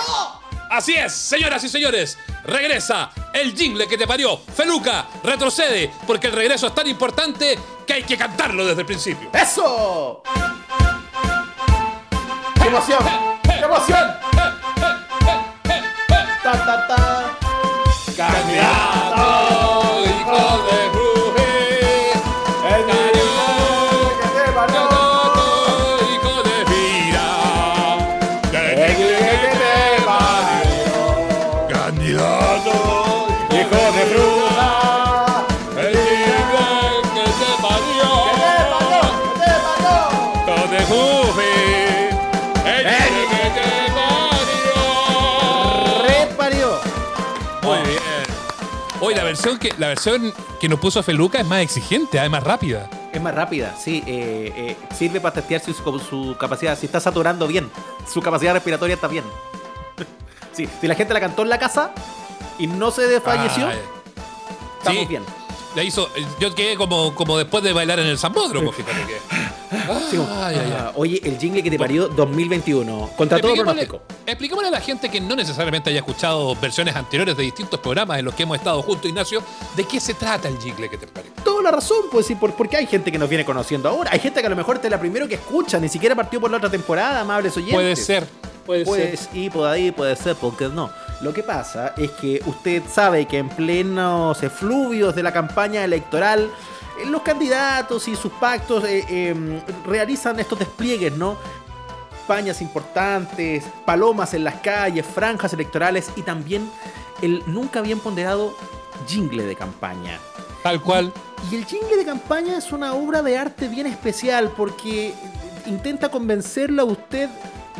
[0.69, 2.17] Así es, señoras y señores.
[2.43, 4.37] Regresa el jingle que te parió.
[4.37, 9.29] Feluca, retrocede, porque el regreso es tan importante que hay que cantarlo desde el principio.
[9.33, 10.23] ¡Eso!
[12.61, 12.99] ¡Qué emoción!
[13.43, 14.46] ¡Qué emoción!
[16.47, 17.37] Ta, ta, ta.
[18.15, 19.46] Candidato,
[49.37, 52.89] versión que, la versión que nos puso Feluca es más exigente, es más rápida.
[53.13, 54.03] Es más rápida, sí.
[54.07, 57.69] eh, eh, sirve para testear si su, su capacidad, si está saturando bien.
[58.11, 59.23] Su capacidad respiratoria está bien.
[60.53, 61.91] sí, si la gente la cantó en la casa
[62.57, 63.73] y no se desfalleció, Ah,
[64.79, 65.05] estamos sí.
[65.07, 65.23] bien.
[65.77, 66.09] La hizo,
[66.39, 69.17] yo quedé como, como después de bailar en el Zambódromo, fíjate que.
[70.09, 73.11] Sí, ah, Oye, el jingle que te parió 2021.
[73.15, 74.01] Contra todo pronóstico.
[74.25, 78.25] expliquémosle a la gente que no necesariamente haya escuchado versiones anteriores de distintos programas en
[78.25, 79.43] los que hemos estado juntos, Ignacio,
[79.75, 81.31] de qué se trata el jingle que te parió.
[81.43, 84.09] Toda la razón, pues sí, por- porque hay gente que nos viene conociendo ahora.
[84.11, 86.41] Hay gente que a lo mejor te es la primero que escucha, ni siquiera partió
[86.41, 87.75] por la otra temporada, amables oyentes.
[87.75, 88.27] Puede ser,
[88.65, 89.09] puede ser.
[89.09, 90.89] Pues, y por ahí puede ser, porque no.
[91.21, 96.51] Lo que pasa es que usted sabe que en plenos efluvios de la campaña electoral,
[97.01, 101.37] eh, los candidatos y sus pactos eh, eh, realizan estos despliegues, ¿no?
[102.19, 106.69] Campañas importantes, palomas en las calles, franjas electorales y también
[107.21, 108.55] el nunca bien ponderado
[109.07, 110.19] jingle de campaña.
[110.61, 111.11] Tal cual.
[111.51, 115.15] Y el jingle de campaña es una obra de arte bien especial porque
[115.65, 117.29] intenta convencerlo a usted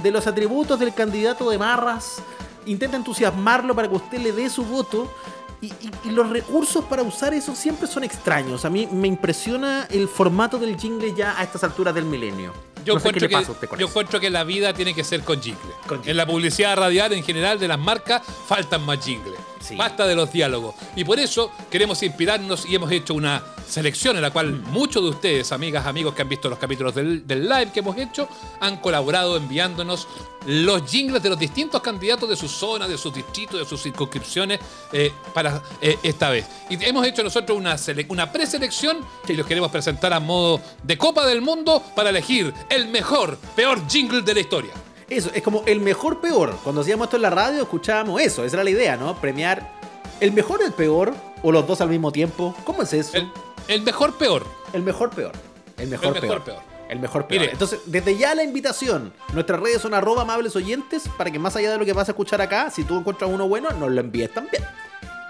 [0.01, 2.21] de los atributos del candidato de Marras,
[2.67, 5.11] intenta entusiasmarlo para que usted le dé su voto.
[5.59, 8.63] Y, y- y los recursos para usar eso siempre son extraños.
[8.63, 12.53] A mí me impresiona el formato del jingle ya a estas alturas del milenio.
[12.85, 13.91] Yo, no sé qué encuentro le que, pasa a usted con yo eso.
[13.91, 15.71] encuentro que la vida tiene que ser con jingle.
[15.87, 16.11] Con jingle.
[16.11, 19.33] En la publicidad radial en general de las marcas faltan más jingles.
[19.59, 19.75] Sí.
[19.75, 20.75] Basta de los diálogos.
[20.95, 25.09] Y por eso queremos inspirarnos y hemos hecho una selección en la cual muchos de
[25.09, 28.27] ustedes, amigas, amigos que han visto los capítulos del, del live que hemos hecho,
[28.59, 30.07] han colaborado enviándonos
[30.45, 34.59] los jingles de los distintos candidatos de su zona, de sus distritos, de sus circunscripciones
[34.93, 36.45] eh, para eh, esta vez.
[36.69, 37.75] Y hemos hecho nosotros una,
[38.07, 42.87] una preselección y los queremos presentar a modo de Copa del Mundo para elegir el
[42.87, 44.71] mejor, peor jingle de la historia.
[45.09, 46.57] Eso, es como el mejor peor.
[46.63, 49.19] Cuando hacíamos esto en la radio escuchábamos eso, esa era la idea, ¿no?
[49.19, 49.73] Premiar
[50.19, 52.55] el mejor o el peor, o los dos al mismo tiempo.
[52.63, 53.17] ¿Cómo es eso?
[53.17, 53.31] El,
[53.67, 54.45] el mejor, peor.
[54.73, 55.31] El mejor peor.
[55.77, 56.23] El mejor, El peor.
[56.23, 56.61] mejor peor.
[56.89, 57.41] El mejor peor.
[57.41, 57.51] Mire.
[57.53, 59.13] Entonces, desde ya la invitación.
[59.33, 62.11] Nuestras redes son arroba amables oyentes para que más allá de lo que vas a
[62.11, 64.63] escuchar acá, si tú encuentras uno bueno, nos lo envíes también.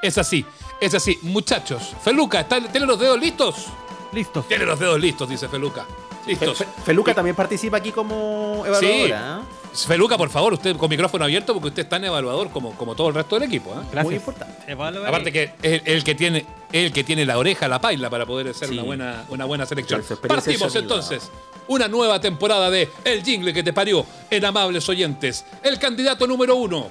[0.04, 0.46] Es así,
[0.80, 1.18] es así.
[1.24, 3.66] Muchachos, Feluca, ¿está- ¿tiene los dedos listos?
[4.14, 4.46] Listo.
[4.48, 5.84] Tiene los dedos listos, dice Feluca.
[6.24, 6.58] Fe- Listos.
[6.60, 9.40] Fe- Feluca también participa aquí como evaluadora.
[9.42, 9.67] ¿eh?
[9.86, 13.10] Feluca, por favor, usted con micrófono abierto porque usted es tan evaluador como, como todo
[13.10, 13.72] el resto del equipo.
[13.72, 13.84] ¿eh?
[13.92, 14.04] Gracias.
[14.06, 14.72] Muy importante.
[14.72, 18.26] Aparte que es el, el que tiene el que tiene la oreja, la paila para
[18.26, 18.74] poder hacer Sí.
[18.74, 20.04] una buena, una buena selección.
[20.28, 21.30] Partimos entonces.
[21.70, 25.46] Una nueva temporada de El Jingle que te parió en amables oyentes.
[25.64, 26.90] El candidato número uno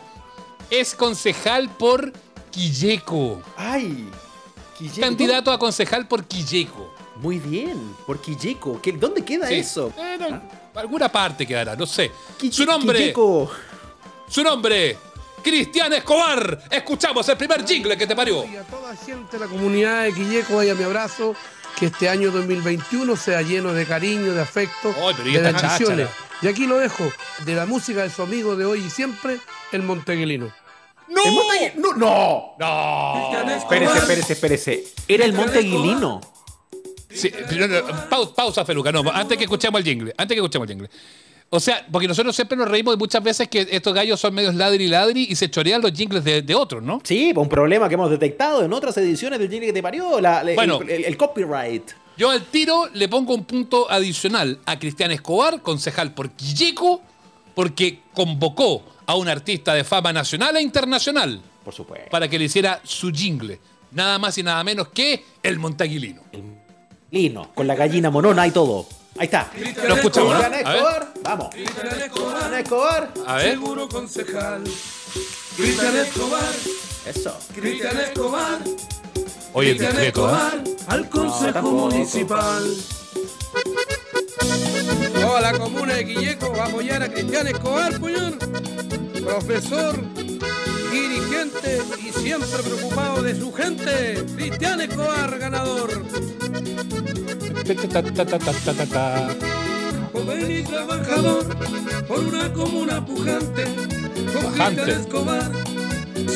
[0.70, 2.12] es concejal por
[2.50, 3.40] Quilleco.
[3.56, 4.08] ¡Ay!
[4.78, 5.00] Quilleco.
[5.00, 6.94] Candidato a concejal por Quilleco.
[7.16, 7.94] Muy bien.
[8.06, 8.80] Por Quilleco.
[8.82, 9.54] ¿Qué- ¿Dónde queda Sí.
[9.56, 9.92] eso?
[9.98, 10.42] Eh, no,
[10.76, 12.10] Alguna parte quedará, no sé.
[12.50, 13.14] Su nombre,
[14.28, 14.96] su nombre,
[15.42, 16.64] Cristian Escobar.
[16.70, 18.44] Escuchamos el primer jingle que te parió.
[18.44, 21.34] Y a toda la gente de la comunidad de Quilleco, vaya mi abrazo.
[21.78, 26.08] Que este año 2021 sea lleno de cariño, de afecto, Ay, pero ¿y de bendiciones.
[26.40, 27.04] Y aquí lo dejo,
[27.44, 29.38] de la música de su amigo de hoy y siempre,
[29.72, 30.50] el Monteguilino.
[31.08, 31.22] ¡No!
[31.24, 31.92] ¿El Monte- ¡No!
[31.96, 32.54] ¡No!
[32.58, 33.56] ¡No!
[33.58, 34.84] Espérese, espérese, espérese.
[35.06, 36.20] Era el Monte Aguilino.
[37.16, 38.92] Sí, pero no, no, pau- pausa, Feluca.
[38.92, 40.14] No, antes que escuchemos el jingle.
[40.16, 40.90] Antes que escuchemos el jingle.
[41.48, 44.54] O sea, porque nosotros siempre nos reímos de muchas veces que estos gallos son medios
[44.56, 47.00] ladri y ladri y se chorean los jingles de, de otros, ¿no?
[47.04, 50.20] Sí, pues un problema que hemos detectado en otras ediciones del Jingle que te parió.
[50.20, 50.80] la- la- Bueno.
[50.82, 51.90] el, el- el copyright.
[52.16, 57.00] Yo al tiro le pongo un punto adicional a Cristian Escobar, concejal por Quilleco,
[57.54, 62.10] porque convocó a un artista de fama nacional e internacional Por supuesto.
[62.10, 63.60] para que le hiciera su jingle.
[63.92, 66.22] Nada más y nada menos que el Montaguilino.
[67.16, 68.86] Lino, con la gallina monona y todo.
[69.18, 69.50] Ahí está.
[69.88, 70.34] Lo escuchamos.
[70.34, 70.52] Cristian.
[70.54, 71.12] Escobar.
[71.22, 71.48] Vamos.
[71.54, 73.12] Cristian Escobar.
[73.26, 73.50] A ver.
[73.52, 74.64] Seguro concejal.
[75.56, 76.52] Cristian Escobar,
[77.06, 77.38] Eso.
[77.54, 78.58] Cristian Escobar,
[79.54, 80.76] Oye, discreto, ¿eh?
[80.88, 81.62] al Consejo.
[81.62, 82.76] Municipal.
[85.14, 88.38] Toda la comuna de Quilleco va a apoyar a Cristian Escobar, puñón.
[89.24, 89.98] Profesor,
[91.00, 94.24] dirigente y siempre preocupado de su gente.
[94.36, 96.04] Cristian Escobar, ganador.
[100.12, 101.56] Joven y trabajador,
[102.06, 103.64] por una comuna pujante.
[103.64, 104.82] Con Pujante.
[104.82, 105.52] Cristian Escobar.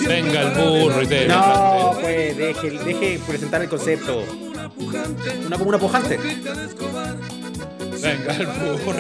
[0.07, 4.25] Venga el burro y te No, pues deje, deje presentar el concepto.
[4.27, 5.38] Comuna pujante.
[5.46, 6.18] Una comuna pujante.
[8.03, 8.99] Venga el burro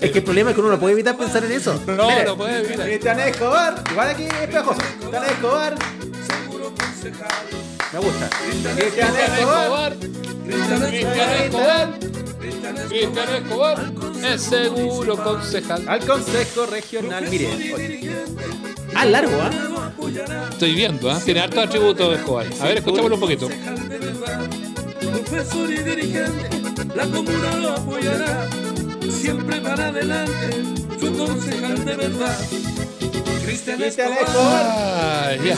[0.00, 1.80] Es que el problema es que uno no puede evitar pensar en eso.
[1.86, 2.86] No, Mire, no puede evitar.
[2.86, 3.84] Cristian Escobar.
[3.90, 4.80] Igual aquí espejoso.
[4.80, 5.74] Cristian Escobar.
[7.92, 8.30] Me gusta.
[8.76, 9.96] Cristian Escobar.
[10.46, 11.98] Cristian Escobar.
[12.88, 13.92] Cristian Escobar.
[14.24, 15.88] Es seguro concejal.
[15.88, 17.28] Al Consejo Regional.
[17.28, 17.48] Mire.
[18.94, 19.50] Ah, largo, ¿ah?
[20.50, 21.20] Estoy viendo, ¿ah?
[21.24, 22.46] Tiene hartos atributos Escobar.
[22.60, 23.48] A ver, escuchémoslo un poquito.
[25.32, 26.50] Profesor y dirigente,
[26.94, 28.46] la comuna lo apoyará.
[29.10, 30.62] Siempre para adelante,
[31.00, 32.38] su concejal de verdad.
[33.42, 34.12] Cristian Escobar.
[34.12, 34.62] Escobar.
[34.68, 35.56] Ah, ya.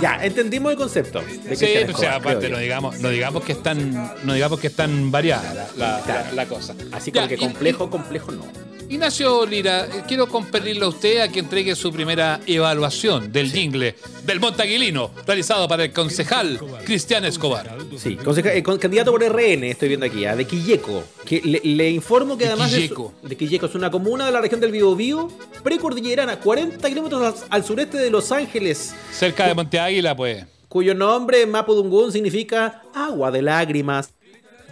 [0.00, 1.22] Ya, entendimos el concepto.
[1.22, 4.60] De Sí, Cristian o sea, Escobar, aparte no digamos, no digamos que están, no digamos
[4.60, 6.24] que están variadas la, la- Claro.
[6.28, 6.76] la- la cosa.
[6.92, 8.44] Así Ya, como que y- complejo, complejo no.
[8.90, 13.94] Ignacio Lira, eh, quiero competirle a usted a que entregue su primera evaluación del jingle
[14.24, 17.78] del Montaguilino, realizado para el concejal Cristian Escobar.
[17.96, 21.04] Sí, conseja- eh, con- candidato por RN, estoy viendo aquí, a de Quilleco.
[21.24, 23.14] Que le, le informo que De además Quilleco.
[23.22, 25.28] es, de Quilleco es una comuna de la región del Biobío,
[25.62, 30.44] precordillerana, 40 kilómetros al, al sureste de Los Ángeles, Cerca de Monte Águila, pues.
[30.68, 34.10] cuyo nombre en Mapudungún significa agua de lágrimas.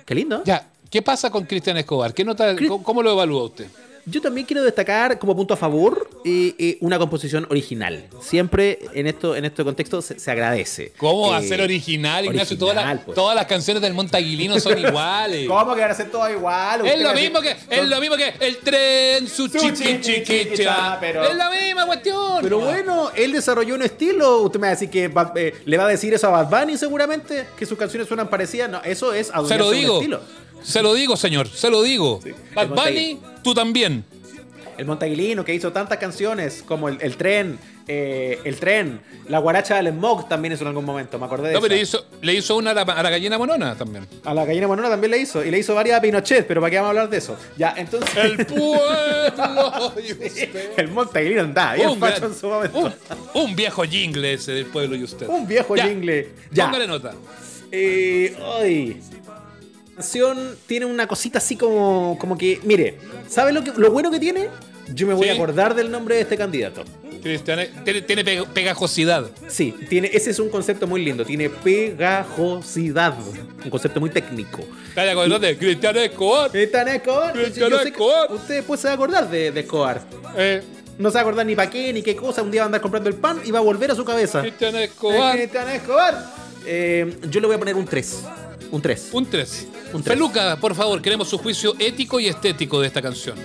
[0.04, 0.42] Qué lindo.
[0.44, 2.12] Ya, ¿qué pasa con Cristian Escobar?
[2.12, 3.66] ¿Qué nota, cómo lo evalúa usted?
[4.10, 8.04] Yo también quiero destacar como punto a favor eh, eh, una composición original.
[8.20, 10.92] Siempre en esto en este contexto se, se agradece.
[10.98, 12.54] ¿Cómo va a Eh, ser original, Ignacio?
[12.56, 13.14] original, todas, las- pues.
[13.14, 15.48] todas las canciones del Montaguilino son iguales.
[15.48, 16.86] ¿Cómo que van a ser todo igual?
[16.86, 20.00] Es lo va a mismo que es lo mismo que el tren su Su chiqui
[20.00, 20.48] chiqui
[21.00, 22.38] pero- Es la misma cuestión.
[22.42, 24.42] Pero bueno, él desarrolló un estilo.
[24.42, 26.60] Usted me va a decir que Bad- eh, le va a decir eso a Bad
[26.60, 28.70] Bunny seguramente, que sus canciones suenan parecidas.
[28.70, 29.94] No, eso es se adueñarse lo de un digo.
[29.98, 30.20] estilo.
[30.62, 31.48] Se lo digo, señor.
[31.48, 32.20] Se lo digo.
[32.54, 34.04] Bad El Bunny, tú también.
[34.76, 39.74] El Montaguilino que hizo tantas canciones como El, el Tren, eh, El Tren, La Guaracha
[39.74, 42.34] del Smog también hizo en algún momento, me acordé de No, pero le hizo, le
[42.34, 44.06] hizo una a la, a la gallina monona también.
[44.24, 45.44] A la gallina monona también le hizo.
[45.44, 47.36] Y le hizo varias a Pinochet, pero ¿para qué vamos a hablar de eso?
[47.56, 48.08] Ya, entonces.
[48.16, 49.92] El pueblo.
[49.96, 50.72] usted.
[50.76, 52.78] El Montaguilino andaba bien Un, facho en su momento.
[52.78, 52.92] un-
[53.34, 55.26] un viejo jingle ese del pueblo y usted.
[55.28, 56.28] Un viejo Ya, jingle.
[56.52, 56.66] Ya.
[56.66, 57.14] Póngale nota.
[57.72, 59.00] Eh, ay.
[59.98, 64.12] La canción tiene una cosita así como, como que, mire, ¿sabe lo, que, lo bueno
[64.12, 64.48] que tiene?
[64.94, 65.30] Yo me voy Sí.
[65.30, 66.84] a acordar del nombre de este candidato.
[67.20, 69.26] Cristian, eh, tiene, tiene peg- pegajosidad.
[69.48, 73.12] Sí, tiene, ese es un concepto muy lindo, tiene pegajosidad,
[73.64, 74.60] un concepto muy técnico.
[74.94, 75.58] Con el nombre.
[75.58, 76.56] Cristian Escobar.
[76.56, 78.32] En Escobar, que Escobar.
[78.32, 80.00] usted después se va a acordar de, de Escobar.
[80.36, 80.62] Eh,
[80.96, 82.68] No se va a acordar ni para qué, ni qué cosa, un día va a
[82.68, 84.42] andar comprando el pan y va a volver a su cabeza.
[84.42, 85.36] Cristian Escobar.
[85.36, 86.24] Cristiano Escobar.
[86.64, 88.22] Eh, yo le voy a poner un 3.
[88.70, 89.08] Un 3.
[89.12, 89.66] Un 3.
[89.94, 90.14] Un tres.
[90.14, 93.38] Feluca, por favor, queremos su juicio ético y estético de esta canción.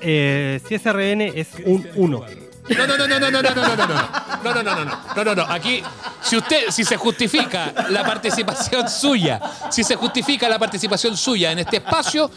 [0.00, 2.24] Eh, si SRN es un 1.
[2.66, 4.84] No, no, no, no, no, no, no, no, no, no, no, no, no, no, no,
[4.84, 5.42] no, no, no, no.
[5.42, 5.82] Aquí,
[6.22, 11.58] si usted, si se justifica la participación suya, si se justifica la participación suya en
[11.58, 12.30] este espacio,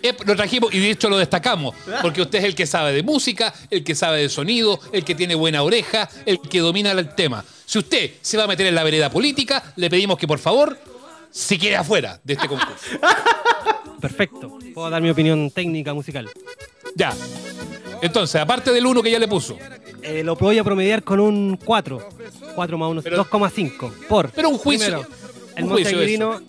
[0.00, 3.02] eh, lo trajimos y de hecho lo destacamos, porque usted es el que sabe de
[3.02, 7.14] música, el que sabe de sonido, el que tiene buena oreja, el que domina el
[7.14, 7.44] tema.
[7.66, 10.78] Si usted se va a meter en la vereda política, le pedimos que por favor
[11.32, 12.74] se quede afuera de este concurso.
[14.00, 14.58] Perfecto.
[14.74, 16.28] Puedo dar mi opinión técnica musical.
[16.94, 17.12] Ya.
[18.00, 19.56] Entonces, aparte del uno que ya le puso,
[20.02, 22.08] Eh, lo voy a promediar con un 4.
[22.56, 23.92] 4 más 1, Pero- 2,5.
[24.08, 24.30] Por.
[24.30, 25.08] Pero un juicio- Primero,
[25.56, 26.40] el Montegrino,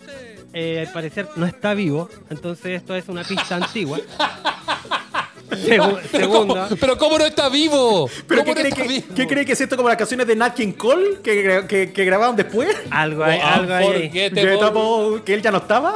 [0.53, 2.09] eh, al parecer, no está vivo.
[2.31, 3.99] Entonces, esto es una pista antigua.
[5.55, 6.69] Segu- pero ¿cómo, segunda.
[6.79, 8.09] pero ¿cómo no está vivo?
[8.27, 9.05] ¿Pero ¿Cómo qué no cree, está que, vivo?
[9.15, 12.05] qué cree que es esto como las canciones de Nat King Cole que, que, que
[12.05, 12.75] grabaron después?
[12.89, 14.09] Algo hay, Oh, algo hay.
[14.09, 14.25] Que,
[15.33, 15.93] él ya no estaba.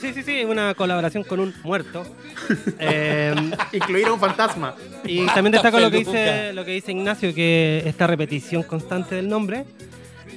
[0.00, 2.04] Sí, sí, sí, una colaboración con un muerto.
[2.78, 3.34] Eh,
[3.72, 4.74] Incluir a un fantasma.
[5.04, 9.28] y también destaco lo que, dice, lo que dice Ignacio, que esta repetición constante del
[9.28, 9.64] nombre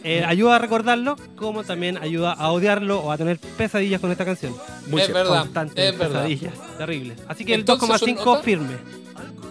[0.04, 4.26] eh, ayuda a recordarlo, como también ayuda a odiarlo o a tener pesadillas con esta
[4.26, 4.56] canción.
[4.88, 6.24] Muy es verdad, es verdad.
[6.24, 7.16] pesadillas, terrible.
[7.28, 8.44] Así que el Entonces, 2,5 ¿nota?
[8.44, 8.76] firme.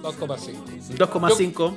[0.03, 0.97] 2,5.
[0.97, 1.77] 2,5.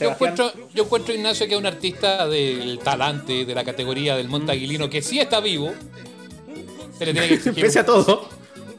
[0.00, 4.28] Yo encuentro, yo encuentro, Ignacio, que es un artista del talante, de la categoría del
[4.28, 5.72] Montaguilino, que sí está vivo.
[6.98, 7.64] Se le tiene que exigir.
[7.64, 8.28] Pese a todo.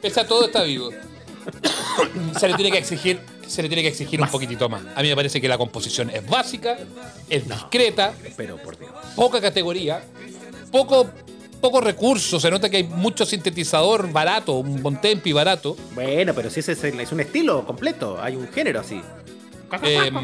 [0.02, 0.90] Pese a todo, está vivo.
[2.38, 4.82] se le tiene que exigir, se le tiene que exigir un poquitito más.
[4.94, 6.76] A mí me parece que la composición es básica,
[7.28, 8.90] es discreta, Pero por Dios.
[9.16, 10.02] poca categoría,
[10.70, 11.08] poco,
[11.60, 12.38] poco recurso.
[12.40, 15.76] Se nota que hay mucho sintetizador barato, un Bontempi barato.
[15.94, 19.00] Bueno, pero si ese es un estilo completo, hay un género así.
[19.82, 20.14] Em,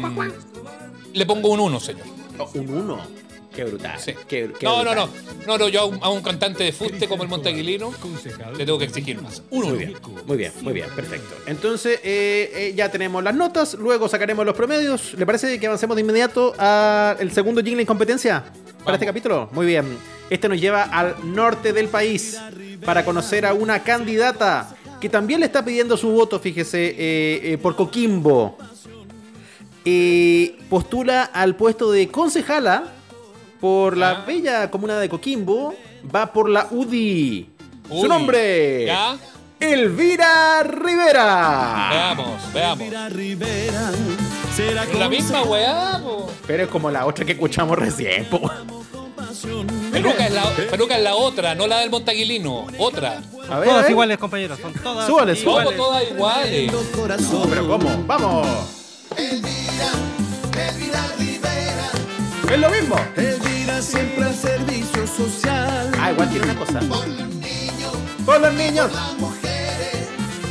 [1.13, 2.05] le pongo un 1, señor.
[2.37, 3.01] Oh, un 1.
[3.53, 3.99] Qué brutal.
[3.99, 4.13] Sí.
[4.27, 5.09] Qué, qué No, no, brutal.
[5.39, 7.93] no, no, no, yo a un, a un cantante de fuste como el Montaguilino
[8.57, 9.41] le tengo que exigir más.
[9.49, 9.77] Un Muy uno.
[9.77, 9.93] bien,
[10.25, 11.35] muy bien, muy bien, perfecto.
[11.47, 15.13] Entonces, eh, eh, ya tenemos las notas, luego sacaremos los promedios.
[15.15, 18.53] ¿Le parece que avancemos de inmediato al segundo jingle en competencia para
[18.85, 18.93] Vamos.
[18.93, 19.49] este capítulo?
[19.51, 19.97] Muy bien.
[20.29, 22.39] Este nos lleva al norte del país
[22.85, 26.95] para conocer a una candidata que también le está pidiendo su voto, fíjese, eh,
[27.53, 28.57] eh, por Coquimbo.
[29.83, 32.83] Eh, postula al puesto de concejala
[33.61, 35.73] por la bella comuna de Coquimbo.
[36.13, 37.47] Va por la UDI.
[37.87, 38.85] Su nombre.
[38.87, 39.17] ¿Ya?
[39.59, 41.87] Elvira Rivera.
[41.91, 42.81] Veamos, veamos.
[42.81, 43.91] Elvira Rivera,
[44.55, 46.31] será la misma weá, po.
[46.47, 48.41] Pero es como la otra que escuchamos recién, po.
[49.91, 52.65] Peluca es, la, Peluca es la otra, no la del Montaguilino.
[52.79, 53.21] Otra.
[53.49, 53.91] A ver, a Todas ver.
[53.91, 54.59] iguales, compañeros.
[54.59, 55.77] Son todas Súbale, Somos súbale.
[55.77, 56.71] todas iguales.
[57.49, 58.03] Pero ¿cómo?
[58.07, 58.47] ¡Vamos!
[62.51, 62.95] Es lo mismo.
[63.15, 65.89] Elvira siempre al servicio social.
[65.97, 66.79] Ah, igual tiene una cosa.
[68.25, 68.91] Por los niños.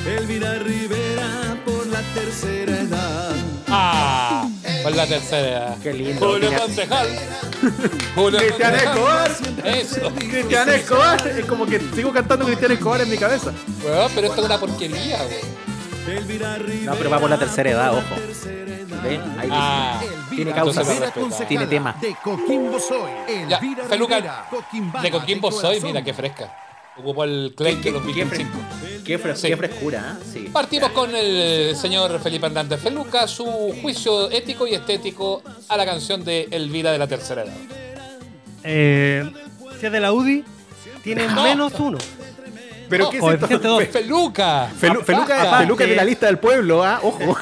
[0.07, 3.35] Elvira Rivera por la tercera edad.
[3.69, 4.49] Ah,
[4.83, 5.77] por la tercera.
[5.83, 6.27] Qué lindo.
[6.27, 7.07] Julio Concejal.
[8.15, 8.75] Julio Cristian.
[8.75, 9.31] Escobar.
[9.65, 10.11] Eso.
[10.15, 11.29] Cristian Escobar.
[11.29, 13.53] Es como que sigo cantando Cristian Escobar en mi cabeza.
[13.85, 16.17] Weón, pero esto es una porquería, weón.
[16.17, 16.93] Elvira Rivera.
[16.93, 18.17] No, pero va por la tercera edad, ojo.
[19.03, 19.21] ¿Ven?
[19.39, 20.15] Ahí dice.
[20.31, 20.83] Tiene causa.
[21.49, 21.97] Tiene tema.
[22.01, 23.11] De Coquimbo Soy.
[23.49, 26.57] Ya, Elvira Peluca, Rivera, Coquimbana de Coquimbo de soy, mira qué fresca.
[26.99, 28.59] Ocupó el claim de los Vikings fres- 5.
[29.07, 29.49] qué fres- Sí.
[29.49, 30.25] qué frescura, ¿eh?
[30.33, 30.39] Sí.
[30.53, 33.45] Partimos con el señor Felipe Hernández Feluca, su
[33.81, 37.55] juicio ético y estético a la canción de Elvira de la tercera edad.
[38.65, 39.31] Eh,
[39.79, 40.45] si es de la UDI,
[41.03, 41.43] tiene No.
[41.45, 41.99] menos uno.
[42.91, 43.59] Pero ¿qué es esto?
[43.59, 43.79] dos.
[43.85, 44.69] Fe- Feluca.
[44.79, 45.65] Felu- Feluca, Aparte.
[45.65, 47.01] Feluca es de la lista del pueblo, ¿ah?
[47.03, 47.21] Ojo.
[47.21, 47.33] No,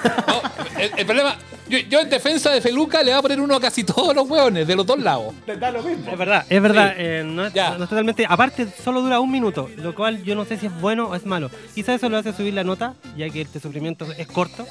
[0.78, 1.36] el, el problema,
[1.68, 4.28] yo, yo en defensa de Feluca le voy a poner uno a casi todos los
[4.28, 5.34] hueones, de los dos lados.
[5.58, 6.10] Da lo mismo.
[6.10, 6.94] Es verdad, es verdad.
[6.96, 7.76] eh, no, es, Ya.
[7.76, 8.24] no es totalmente.
[8.28, 11.26] Aparte, solo dura un minuto, lo cual yo no sé si es bueno o es
[11.26, 11.50] malo.
[11.74, 14.66] Quizás eso lo hace subir la nota, ya que este sufrimiento es corto,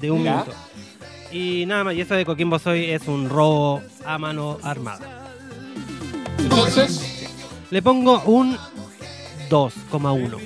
[0.00, 0.32] de un Ya.
[0.32, 0.52] minuto.
[1.32, 5.28] Y nada más, y eso de Coquimbo Soy es un robo a mano armada.
[6.38, 7.28] Entonces,
[7.70, 8.58] Le pongo un
[9.50, 10.38] 2,1.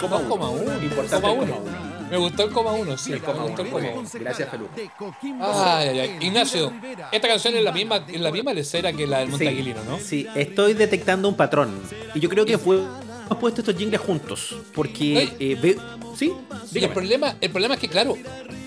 [0.00, 0.82] 2,1.
[0.82, 1.86] Importante Coma uno.
[2.10, 3.12] Me gustó el coma uno, sí.
[3.12, 4.08] El coma me gustó el coma uno.
[4.14, 4.76] Gracias, Feluca.
[4.76, 6.16] De Coquimbo Ay, ay, ay.
[6.20, 6.72] Ignacio,
[7.10, 9.98] esta canción es la misma, es la misma lecera que la del Montaguilino, ¿no?
[9.98, 11.80] Sí, estoy detectando un patrón.
[12.14, 12.76] Y yo creo que fue.
[12.76, 14.56] Hemos puesto estos jingles juntos.
[14.72, 15.34] Porque.
[15.40, 15.78] Eh, ve-
[16.16, 16.32] ¿Sí?
[16.74, 18.16] El problema, el problema es que, claro,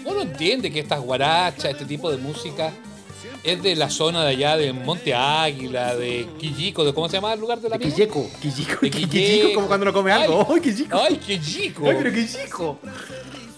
[0.06, 2.74] uno entiende que estas guarachas, este tipo de música,
[3.44, 7.34] es de la zona de allá de Monte Águila, de Quillico, de cómo se llama
[7.34, 7.94] el lugar de la mina?
[7.94, 8.30] Quilleco.
[8.42, 8.78] Quillico.
[8.82, 10.48] De como cuando uno come algo.
[10.50, 10.98] ¡Ay, Quillico!
[10.98, 11.90] ¡Ay, Quillico!
[11.90, 12.80] ¡Ay, pero Quillico!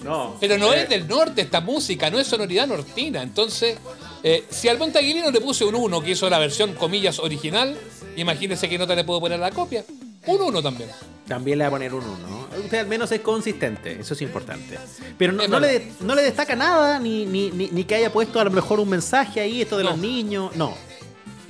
[0.03, 0.35] No.
[0.39, 3.21] Pero no Eh, es del norte esta música, no es sonoridad nortina.
[3.21, 3.77] Entonces,
[4.23, 7.77] eh, si al Montaguilino le puse un 1 que hizo la versión comillas original,
[8.15, 9.85] imagínese que nota le puedo poner la copia.
[10.27, 10.89] Un 1 también.
[11.27, 12.47] También le va a poner un 1.
[12.65, 14.77] Usted al menos es consistente, eso es importante.
[15.17, 18.39] Pero no, no le, no le destaca nada, ni, ni, ni, ni que haya puesto
[18.39, 19.91] a lo mejor un mensaje ahí, esto de No.
[19.91, 20.55] los niños.
[20.55, 20.75] No.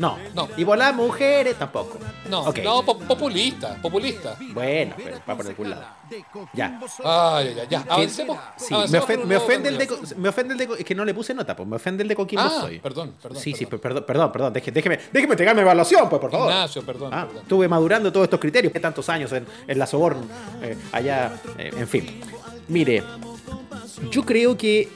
[0.02, 0.18] No.
[0.34, 0.50] No.
[0.58, 2.00] Y por las mujeres tampoco.
[2.30, 2.60] No, Ok.
[2.64, 4.36] no, po- populista, populista.
[4.54, 5.84] Bueno, pero va por algún lado.
[6.54, 6.80] Ya.
[7.04, 7.86] Ay, ya, ya.
[7.88, 8.38] Avancemos.
[8.58, 10.86] Sí, avancemos me, con ofen- un me ofende el de, me ofende el de es
[10.86, 12.80] que no le puse nota, pues me ofende el de Coquimbo Ah, soy.
[12.80, 13.42] perdón, perdón.
[13.42, 14.04] Sí, sí, perdón.
[14.06, 16.50] perdón, perdón, déjeme, déjeme, déjeme entregarme evaluación, pues, por favor.
[16.50, 17.44] Ignacio, perdón, Ah, perdón.
[17.44, 20.28] estuve madurando todos estos criterios, tantos años en, en la Soborn,
[20.64, 22.22] eh, allá, eh, en fin.
[22.68, 23.04] Mire,
[24.10, 24.90] yo creo que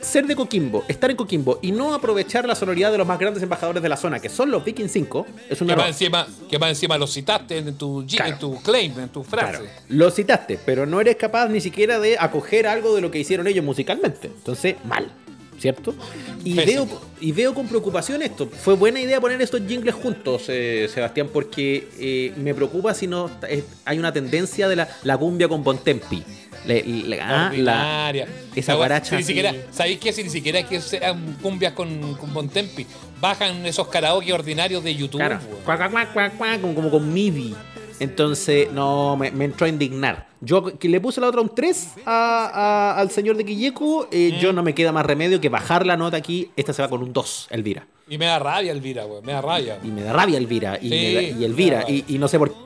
[0.00, 3.42] ser de Coquimbo, estar en Coquimbo y no aprovechar la sonoridad de los más grandes
[3.42, 5.84] embajadores de la zona, que son los Vikings 5, es un Que error.
[5.84, 8.32] más encima, que más encima lo citaste en tu, Claro.
[8.32, 9.58] en tu claim, en tu frase.
[9.58, 13.18] Claro, lo citaste, pero no eres capaz ni siquiera de acoger algo de lo que
[13.18, 14.28] hicieron ellos musicalmente.
[14.28, 15.10] Entonces, mal,
[15.58, 15.94] ¿cierto?
[16.44, 16.86] Y Pésimo.
[16.86, 18.46] veo, y veo con preocupación esto.
[18.48, 23.30] Fue buena idea poner estos jingles juntos, eh, Sebastián, porque eh, me preocupa si no
[23.48, 26.22] eh, hay una tendencia de la, la cumbia con Bontempi.
[26.66, 28.12] Le- le- ah, la-
[28.54, 30.12] esa guaracha si ni siquiera, ¿Sabéis qué?
[30.12, 32.86] Si ni siquiera es que sean cumbias con, con Bontempi.
[33.20, 35.18] Bajan esos karaoke ordinarios de YouTube.
[35.20, 37.54] Claro, cuac, cuac, cuac, como, como con MIDI.
[37.98, 40.26] Entonces, no, me, me entró a indignar.
[40.42, 44.32] Yo que le puse la otra un 3 a- a- al señor de Quilleco, eh,
[44.34, 44.38] Mm.
[44.38, 46.50] yo no me queda más remedio que bajar la nota aquí.
[46.56, 47.86] Esta se va con un 2, Elvira.
[48.08, 49.24] Y me da rabia Elvira, weón.
[49.24, 49.78] Me da rabia.
[49.82, 50.78] Y me da rabia Elvira.
[50.80, 51.80] Y, Sí, me da- y me Elvira.
[51.80, 52.56] da Y, y no sé por qué.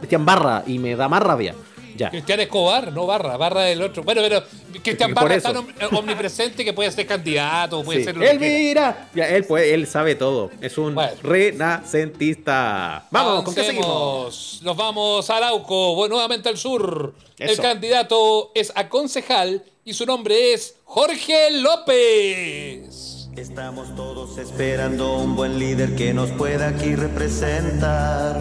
[0.00, 0.64] Cristian Barra.
[0.66, 1.54] Y me da más rabia.
[1.96, 2.10] Ya.
[2.10, 4.02] Cristian Escobar, no Barra, Barra del otro.
[4.02, 4.42] Bueno, pero
[4.82, 5.48] Cristian Por Barra eso.
[5.48, 8.04] está om- omnipresente que puede ser candidato, puede Sí.
[8.06, 8.46] ser lo que quiera.
[8.56, 9.08] Elvira.
[9.14, 10.50] Ya, él, puede- él sabe todo.
[10.60, 11.12] Es un Bueno.
[11.22, 13.06] renacentista.
[13.10, 14.60] Vamos, ¿con qué seguimos?
[14.62, 17.14] Nos vamos a Arauco, bueno, nuevamente al sur.
[17.38, 17.62] El Eso.
[17.62, 23.28] candidato es a concejal y su nombre es Jorge López.
[23.36, 28.36] Estamos todos esperando un buen líder que nos pueda aquí representar.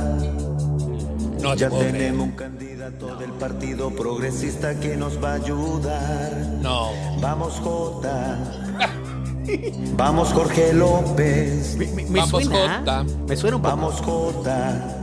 [1.42, 6.34] No te Ya tenemos un candidato del Partido Progresista que nos va a ayudar.
[6.62, 6.90] No.
[7.22, 8.38] Vamos Jota.
[9.96, 11.76] Vamos Jorge López.
[11.78, 12.80] Me, me- me Vamos, suena.
[12.80, 13.00] Jota.
[13.00, 13.06] ¿ah?
[13.26, 13.76] Me suena un poco.
[13.76, 14.98] Vamos Jota.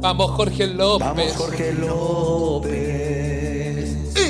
[0.00, 1.06] Vamos, Jorge López.
[1.06, 2.70] Vamos Jorge López.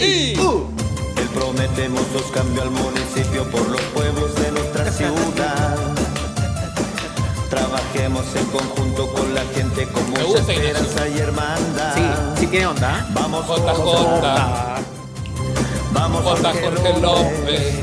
[0.01, 5.13] Y- Él promete muchos cambios al municipio por los pueblos de nuestra ciudad.
[7.67, 11.95] Trabajemos en conjunto con la gente con Me mucha gusta, esperanza y hermandad.
[11.97, 12.03] Sí,
[12.37, 13.01] sí tiene onda.
[13.01, 13.09] ¿ah?
[13.13, 14.77] Vamos Jota, Jota.
[15.93, 17.03] Vamos Jota, Jorge, López.
[17.03, 17.75] López.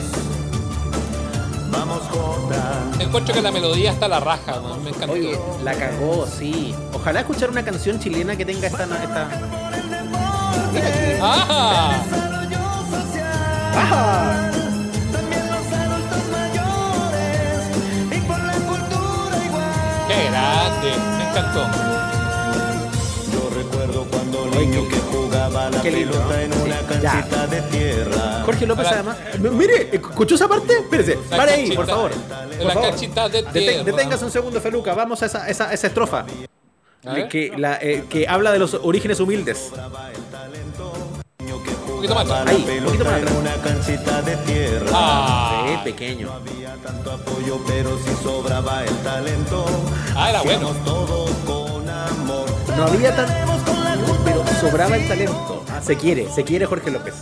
[3.01, 5.11] encuentro que la melodía está a la raja, man, me encantó.
[5.13, 6.73] Oye, la cagó, sí.
[6.93, 8.85] Ojalá escuchar una canción chilena que tenga esta.
[8.85, 9.27] esta...
[10.71, 11.17] Mira aquí.
[20.15, 20.91] ¡Qué grande!
[21.17, 21.65] Me encantó.
[23.31, 26.41] Yo recuerdo cuando niño que jugaba la qué lindo, pelota ¿no?
[26.41, 27.11] en una Sí, ya.
[27.11, 28.41] canchita de tierra.
[28.45, 29.17] Jorge López, además.
[29.39, 30.73] Mire, ¿escuchó esa parte?
[30.79, 32.11] Espérese, La pare ahí, por favor.
[32.59, 32.89] la favor.
[32.89, 33.83] canchita de tierra.
[33.83, 34.93] Deténgase un segundo, Feluca.
[34.93, 36.25] Vamos a esa, esa, esa estrofa.
[37.29, 39.71] Que, la, eh, que habla de los orígenes humildes.
[41.39, 42.47] Un poquito más.
[42.47, 43.33] Ahí, un poquito más atrás.
[43.39, 44.87] una canchita de tierra.
[44.93, 45.65] ¡Ah!
[45.67, 46.31] Sí, pequeño.
[46.31, 49.65] Había tanto apoyo, pero si sobraba el talento.
[50.23, 50.71] Ah, era bueno.
[52.77, 53.27] No había tan.
[54.23, 55.65] Pero sobraba el talento.
[55.81, 57.15] Se quiere, se quiere Jorge López.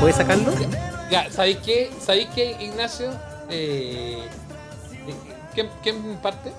[0.00, 0.52] ¿Puedes sacarlo?
[1.10, 1.90] Ya, ¿sabéis qué?
[2.00, 3.10] ¿Sabéis qué, Ignacio?
[3.50, 4.22] Eh,
[5.52, 6.50] ¿quién, ¿Quién parte?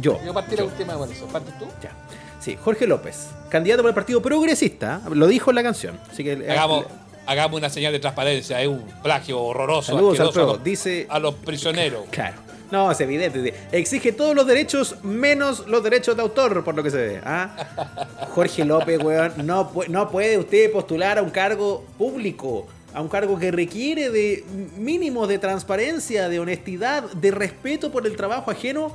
[0.00, 0.20] Yo.
[0.24, 1.26] Yo partí la última con eso.
[1.26, 1.66] ¿Partes tú?
[1.80, 1.92] Ya.
[2.46, 5.98] Sí, Jorge López, candidato por el Partido Progresista, lo dijo en la canción.
[6.08, 6.48] Así que eh,
[7.26, 8.62] Hagamos, una señal de transparencia.
[8.62, 9.94] Es un plagio horroroso.
[9.94, 11.06] Saludos al asqueroso a los- Dice.
[11.10, 12.04] a los prisioneros.
[12.12, 12.36] Claro.
[12.70, 13.52] No, es evidente.
[13.72, 17.20] Exige todos los derechos menos los derechos de autor, por lo que se ve.
[17.24, 17.50] ¿ah?
[18.32, 23.40] Jorge López, weón, no, no puede usted postular a un cargo público, a un cargo
[23.40, 24.44] que requiere de
[24.76, 28.92] mínimos de transparencia, de honestidad, de respeto por el trabajo ajeno.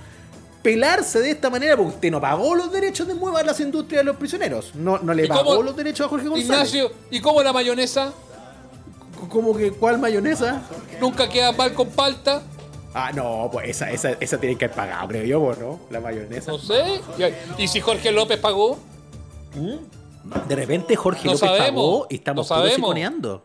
[0.61, 4.05] Pelarse de esta manera porque usted no pagó los derechos de mueva las industrias de
[4.05, 4.75] los prisioneros.
[4.75, 6.73] No, no le ¿Y cómo- pagó los derechos a Jorge González.
[6.73, 8.13] Ignacio, ¿y cómo la mayonesa?
[9.29, 10.61] ¿Cómo que cuál mayonesa?
[10.99, 12.43] ¿Nunca queda mal con palta?
[12.93, 15.79] Ah, no, pues esa, esa, esa tiene que haber pagado, creo yo, pues, ¿no?
[15.89, 16.51] La mayonesa.
[16.51, 17.01] No sé.
[17.57, 18.77] ¿Y si Jorge López pagó?
[20.47, 23.41] De repente Jorge No López sabemos, pagó y estamos no todos.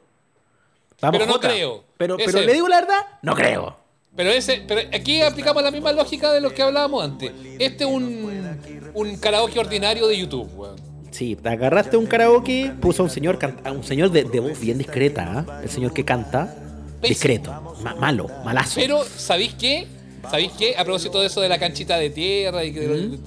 [1.01, 1.85] Vamos, Pero no creo.
[1.97, 3.77] Pero, pero le digo la verdad, no creo.
[4.17, 7.33] Pero ese, pero aquí aplicamos la misma lógica de lo que hablábamos antes.
[7.59, 8.59] Este es un,
[8.95, 10.77] un karaoke ordinario de YouTube, weón.
[11.11, 14.59] Sí, te agarraste un karaoke, puso a un señor a un señor de, de voz
[14.59, 15.61] bien discreta, ¿ah?
[15.63, 16.55] el señor que canta,
[17.03, 17.51] discreto,
[17.83, 18.75] ma- malo, malazo.
[18.81, 19.87] Pero, ¿sabéis qué?
[20.31, 20.75] ¿Sabéis qué?
[20.77, 23.19] A propósito de eso de la canchita de tierra y que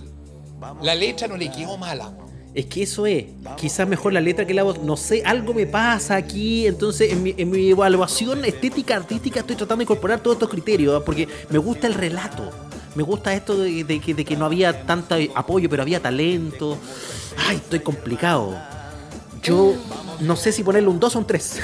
[0.84, 2.12] la letra no le quedó mala.
[2.54, 3.26] Es que eso es,
[3.58, 7.22] quizás mejor la letra que la voz, no sé, algo me pasa aquí, entonces en
[7.22, 11.06] mi, en mi evaluación estética, artística, estoy tratando de incorporar todos estos criterios, ¿ah?
[11.06, 12.50] porque me gusta el relato,
[12.96, 16.78] me gusta esto de, de que, de que no había tanto apoyo, pero había talento.
[17.38, 18.58] Ay, estoy complicado.
[19.44, 19.74] Yo
[20.20, 21.60] no sé si ponerle un 2 o un 3.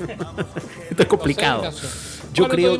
[0.90, 1.70] esto es complicado.
[2.32, 2.78] Yo creo,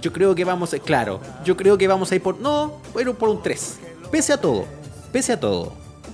[0.00, 3.14] yo creo que vamos a, claro, yo creo que vamos a ir por, no, bueno,
[3.14, 3.78] por un 3.
[4.10, 4.64] Pese a todo,
[5.10, 5.72] pese a todo.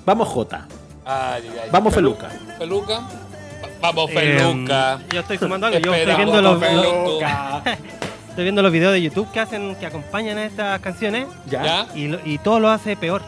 [0.09, 0.67] Vamos J.
[1.05, 1.69] Ay, ay, ay.
[1.71, 2.29] Vamos, Felu- Feluca.
[2.57, 2.95] Feluca.
[3.01, 4.99] Va- Vamos, Eh, Feluca.
[5.13, 5.79] yo estoy sumando algo.
[5.81, 7.63] Yo estoy viendo, los, Feluca.
[8.31, 11.63] estoy viendo los videos de YouTube que hacen, que acompañan a estas canciones ¿Ya?
[11.63, 11.87] ¿Ya?
[11.95, 13.21] y, lo- y todo lo hace peor.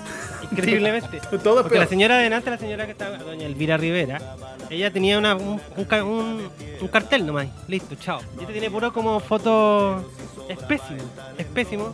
[0.52, 1.18] Increíblemente.
[1.42, 1.82] Todo Porque peor.
[1.84, 4.20] la señora de delante, la señora que estaba, doña Elvira Rivera,
[4.70, 7.48] ella tenía una, un, un un- un cartel nomás.
[7.66, 8.20] Listo, chao.
[8.38, 10.04] Y este tiene puro como foto.
[10.48, 11.02] Es pésimo,
[11.36, 11.92] es pésimo.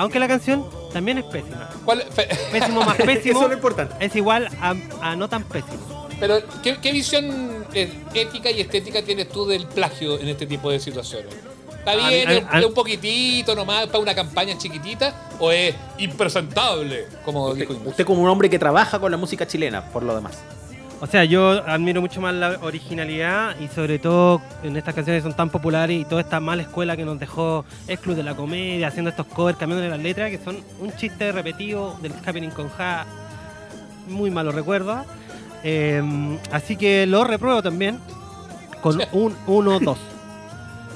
[0.00, 1.68] Aunque la canción también es pésima.
[1.84, 3.94] ¿Cuál- fe- Pésimo más pésimo Eso es lo importante.
[4.04, 6.08] es igual a, a no tan pésimo.
[6.18, 10.70] Pero, ¿qué, qué visión eh, ética y estética tienes tú del plagio en este tipo
[10.70, 11.34] de situaciones?
[11.78, 12.28] ¿Está mí- bien?
[12.28, 15.14] a- ¿Es, a- es un poquitito nomás para una campaña chiquitita?
[15.38, 17.06] ¿O es impresentable?
[17.24, 20.14] Como Usted, dijo usted como un hombre que trabaja con la música chilena, por lo
[20.14, 20.38] demás.
[21.02, 25.28] O sea, yo admiro mucho más la originalidad y sobre todo en estas canciones que
[25.30, 28.34] son tan populares y toda esta mala escuela que nos dejó el Club de la
[28.36, 32.68] Comedia, haciendo estos covers, cambiando las letras, que son un chiste repetido del Happening con
[32.68, 33.06] Ja,
[34.08, 35.06] muy malos recuerdos.
[35.64, 36.02] Eh,
[36.52, 37.98] así que lo repruebo también
[38.82, 39.96] con un 1-2.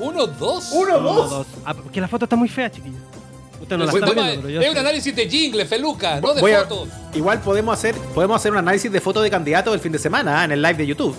[0.01, 0.71] ¿Uno, dos?
[0.73, 1.33] ¿Uno, dos?
[1.33, 1.47] 1-2.
[1.65, 3.01] Ah, porque la foto está muy fea, chiquillos.
[3.65, 6.33] Usted no la está voy- viendo, pero yo es un análisis de jingle, Feluca, no
[6.35, 6.89] de Voy a- fotos.
[7.15, 10.41] igual podemos hacer, podemos hacer un análisis de fotos de candidatos del fin de semana
[10.41, 10.45] ¿ah?
[10.45, 11.15] en el live de YouTube.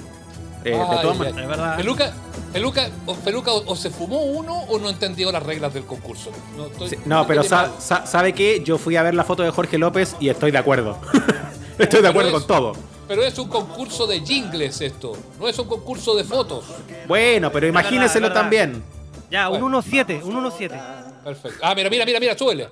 [0.64, 1.18] Eh, de Ay, todas ay.
[1.20, 1.42] maneras.
[1.42, 1.76] Es verdad.
[1.78, 2.14] Feluca,
[2.52, 6.32] Feluca, o, Feluca o, o se fumó uno o no entendió las reglas del concurso.
[6.58, 7.72] No, estoy- Sí, no, pero entendí sa- mal.
[7.80, 8.62] sa- ¿sabe qué?
[8.66, 10.98] Yo fui a ver la foto de Jorge López y estoy de acuerdo.
[11.78, 12.72] estoy de acuerdo es- con todo.
[13.08, 16.66] Pero es un concurso de jingles esto, no es un concurso de fotos.
[17.08, 18.42] Bueno, pero imagíneselo verdad.
[18.42, 18.84] también.
[19.30, 19.82] Ya, un Bueno.
[19.84, 20.82] 1-7, un 1-7.
[21.26, 21.60] Perfecto.
[21.62, 22.70] Ah, mira, mira, mira, mira, súbele.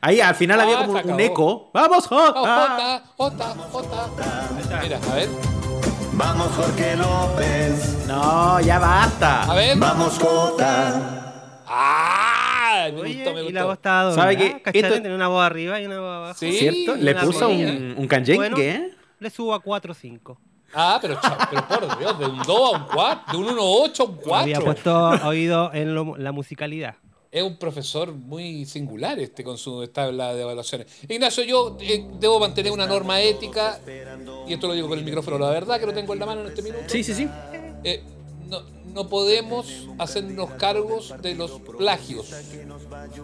[0.00, 1.70] Ahí al final Ah, había como un, eco.
[1.74, 3.02] ¡Vamos, Jota!
[3.16, 4.48] Oh, Jota, Jota, Jota.
[4.82, 5.28] Mira, a ver,
[6.12, 9.54] Vamos Jorge López, No, ya a basta.
[9.54, 9.76] ver.
[9.78, 11.62] vamos Jota.
[11.66, 12.88] ¡Ah!
[12.92, 13.66] Me Oye, gustó, me y la gustó.
[13.66, 14.22] voz estaba doblada.
[14.22, 14.62] ¿Sabe qué?
[14.62, 14.84] ¿Cacharon?
[14.92, 16.38] Esto- Tiene una voz arriba y una voz abajo.
[16.38, 16.96] Sí, ¿Cierto?
[16.96, 18.56] Le puso un, un canyengue, Bueno.
[18.58, 18.90] ¿eh?
[19.20, 20.38] Le subo a 4 o 5.
[20.74, 21.18] Ah, pero,
[21.50, 24.06] pero por Dios, de un 2 a un 4, de un 1 a 8 a
[24.06, 24.64] un Había 4.
[24.64, 26.94] puesto oído en lo- la musicalidad.
[27.30, 30.86] Es un profesor muy singular este con su tabla de evaluaciones.
[31.08, 33.78] Ignacio, yo eh, debo mantener una norma ética,
[34.46, 36.40] y esto lo digo con el micrófono, la verdad que lo tengo en la mano
[36.40, 36.84] en este minuto.
[36.86, 37.28] Sí, sí, sí.
[37.84, 38.02] Eh,
[38.46, 38.62] no,
[38.94, 42.34] no podemos hacernos cargos de los plagios.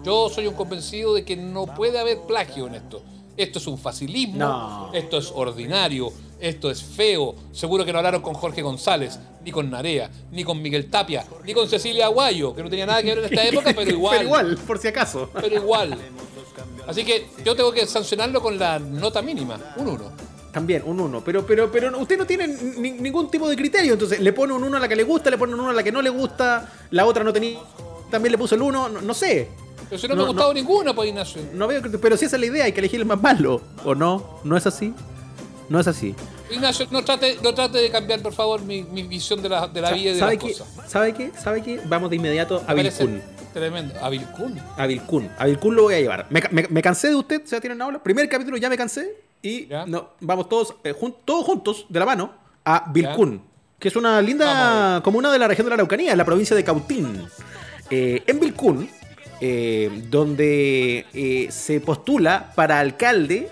[0.04, 3.02] Yo soy un convencido de que no puede haber plagio en esto.
[3.36, 4.90] Esto es un facilismo, No.
[4.92, 7.34] esto es ordinario, esto es feo.
[7.52, 11.52] Seguro que no hablaron con Jorge González, ni con Narea, ni con Miguel Tapia, ni
[11.52, 14.16] con Cecilia Aguayo, que no tenía nada que ver en esta época, pero igual.
[14.18, 15.30] Pero igual, por si acaso.
[15.34, 15.98] Pero igual.
[16.86, 20.12] Así que yo tengo que sancionarlo con la nota mínima, un 1.
[20.52, 21.22] También, un 1.
[21.24, 23.94] Pero, pero, pero usted no tiene ni- ningún tipo de criterio.
[23.94, 25.72] Entonces, le pone un 1 a la que le gusta, le pone un 1 a
[25.72, 26.70] la que no le gusta.
[26.90, 27.58] La otra no tenía.
[28.10, 28.88] También le puso el 1.
[28.90, 29.48] No, no sé.
[29.88, 31.42] Pero si no, No, me ha gustado ninguna, pues Ignacio.
[31.52, 33.60] No veo que- Pero si esa es la idea, hay que elegir el más malo.
[33.84, 34.40] ¿O no?
[34.44, 34.92] ¿No es así?
[35.68, 36.14] No es así.
[36.50, 39.80] Ignacio, no trate, no trate de cambiar, por favor, mi, mi visión de la, de
[39.80, 40.52] la vida y de ¿Sabe las qué?
[40.52, 40.68] cosas.
[40.90, 41.32] ¿Sabe qué?
[41.42, 41.80] ¿Sabe qué?
[41.86, 43.22] Vamos de inmediato a Vilcún.
[43.54, 43.94] Tremendo.
[44.02, 44.60] A Vilcún.
[44.76, 45.30] A Vilcún.
[45.38, 46.26] A Vilcún lo voy a llevar.
[46.30, 48.02] Me, me- me cansé de usted, Sebastián Naula.
[48.02, 49.16] Primer capítulo ya me cansé.
[49.42, 52.32] Y no, vamos todos, eh, jun- todos juntos, de la mano,
[52.64, 53.42] a Vilcún.
[53.78, 56.64] Que es una linda comuna de la región de la Araucanía, en la provincia de
[56.64, 57.26] Cautín.
[57.90, 58.88] Eh, en Vilcún,
[59.40, 63.50] eh, donde eh, se postula para alcalde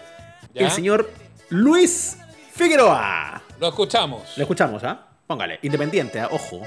[0.55, 0.67] Ya.
[0.67, 1.11] el señor
[1.49, 2.17] Luis
[2.55, 3.43] Figueroa.
[3.61, 4.37] Lo escuchamos.
[4.37, 5.07] Lo escuchamos, ¿ah?
[5.27, 6.29] Póngale, independiente, ¿ah?
[6.31, 6.61] ojo.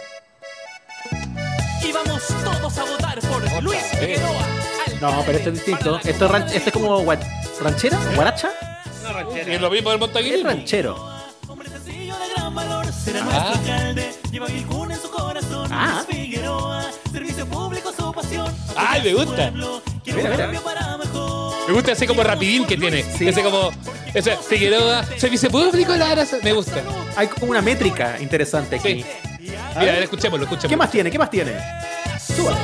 [1.84, 4.00] Y vamos todos a votar por Luis vez.
[4.00, 4.48] Figueroa.
[5.02, 6.00] No, pero este es distinto.
[6.04, 7.20] Esto es, ran- este es como gua-
[7.62, 8.50] ranchera, guaracha.
[9.36, 10.96] Es lo mismo del Es ranchero.
[11.48, 13.24] Hombre sencillo de gran valor, será Ah.
[13.24, 14.12] nuestro alcalde.
[14.32, 15.70] Lleva Vilcún en su corazón.
[15.72, 16.04] Ah.
[16.08, 17.75] Luis Figueroa, servicio público su pasión.
[18.76, 19.52] Ay, me gusta.
[20.06, 20.48] Mira, mira.
[21.68, 23.04] Me gusta ese como rapidín que tiene.
[23.04, 23.28] Sí.
[23.28, 23.72] Ese como.
[24.14, 25.04] Ese Figueroa.
[25.18, 26.38] Servicio público de la grasa.
[26.44, 26.82] Me gusta.
[27.16, 29.04] Hay como una métrica interesante aquí.
[29.04, 29.06] Sí.
[29.40, 30.70] Mira, a ver, escuchémoslo, escuchémoslo.
[30.70, 31.12] ¿Qué más tiene?
[31.12, 31.54] ¿Qué más tiene?
[32.20, 32.58] Súbale.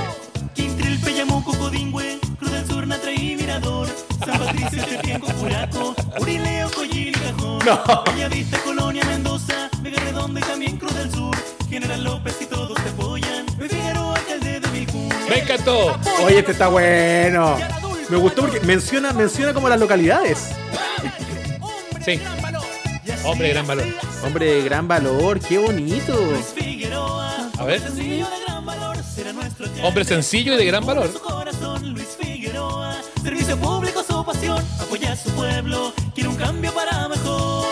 [7.66, 8.03] No.
[8.05, 11.36] Bellavista, Colonia, Mendoza, Vega Redonda y también Cruz del Sur,
[11.70, 12.41] General López
[15.54, 15.99] encantó.
[16.24, 17.58] Oye, este está bueno.
[18.10, 20.49] Me gustó porque menciona, menciona como las localidades.
[22.04, 22.20] Sí.
[23.24, 23.86] Hombre de gran valor.
[24.24, 26.14] Hombre de gran valor, qué bonito.
[26.56, 27.82] Figueroa, A ver.
[29.84, 31.12] Hombre sencillo y de gran valor.
[31.12, 36.72] Su corazón, Luis Figueroa, servicio público su pasión, apoya a su pueblo, quiere un cambio
[36.74, 37.66] para mejor.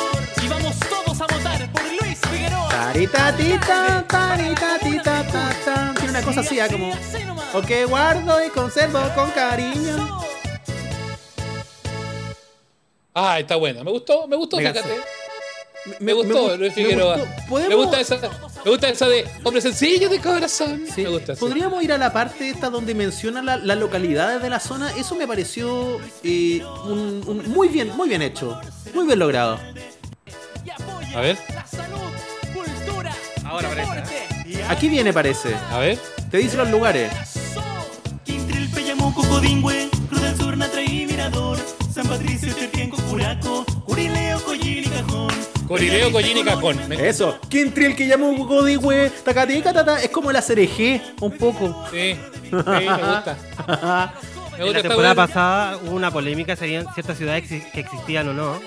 [0.44, 2.70] Y vamos todos a votar por Luis Figueroa.
[2.70, 5.94] Taritatita, taritatita, ta, ta.
[5.94, 6.94] Tiene una cosa así, ah, como.
[7.54, 10.20] O que guardo y conservo con cariño.
[13.14, 13.84] Ah, está buena.
[13.84, 14.90] Me gustó, me gustó, Me fíjate.
[16.00, 17.18] Me, gustó, gu- Luis me Figueroa.
[17.18, 17.30] gustó.
[17.42, 18.18] Me, ¿Podemos- gusta esa,
[18.66, 20.86] me gusta esa de hombre sencillo de corazón.
[20.94, 21.04] Sí.
[21.04, 21.36] Me gusta.
[21.36, 21.40] sí.
[21.40, 24.92] Podríamos ir a la parte esta donde menciona la- las localidades de la zona.
[24.98, 28.60] Eso me pareció eh, un- un- muy bien, muy bien hecho,
[28.94, 29.60] muy bien logrado.
[31.16, 31.98] A ver, La salud,
[32.54, 33.12] cultura,
[33.46, 34.28] Ahora parece,
[34.70, 35.56] Aquí viene, parece.
[35.72, 35.98] a ver.
[36.32, 37.12] Te dice los lugares.
[38.24, 41.58] Quintril, Peyamuco, Codingüe, Cruz del Sur, Natra y Mirador,
[41.94, 45.34] San Patricio, Terpienco, Curaco, Curileo, Collín y Cajón.
[45.68, 46.80] Corileo, Collín y Cajón.
[46.88, 47.40] Me- Eso.
[47.50, 50.02] Quintril que llama un codigüe, tacatica, tata.
[50.02, 51.86] Es como la cereje, un poco.
[51.92, 53.38] Sí, sí, me gusta.
[54.60, 57.72] Me En gusta la esta temporada pasada hubo una polémica si habían ciertas ciudades exi-
[57.72, 58.60] que existían o no.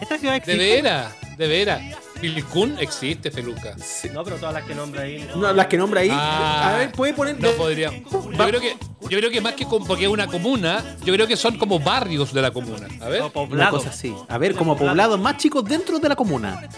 [0.00, 0.56] ¿Esta ciudad De existe?
[0.56, 1.82] veras, de veras.
[2.20, 3.76] Vilcún existe, Feluca.
[4.12, 5.28] No, pero todas las que nombra ahí.
[5.36, 6.10] No, las que nombra ahí.
[6.12, 7.40] Ah, a ver, puede poner.
[7.40, 7.90] No podría.
[7.92, 11.36] Yo creo que, yo creo que más que porque es una comuna, yo creo que
[11.36, 12.88] son como barrios de la comuna.
[13.00, 13.20] A ver.
[13.20, 13.76] No, Una poblado.
[13.78, 14.14] cosa así.
[14.28, 16.68] A ver, como poblados más chicos dentro de la comuna.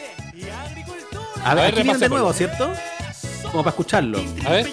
[1.45, 2.73] A ver, ver, aquí vienen de nuevo, ¿cierto?
[3.43, 4.21] Como para escucharlo.
[4.45, 4.69] A ver.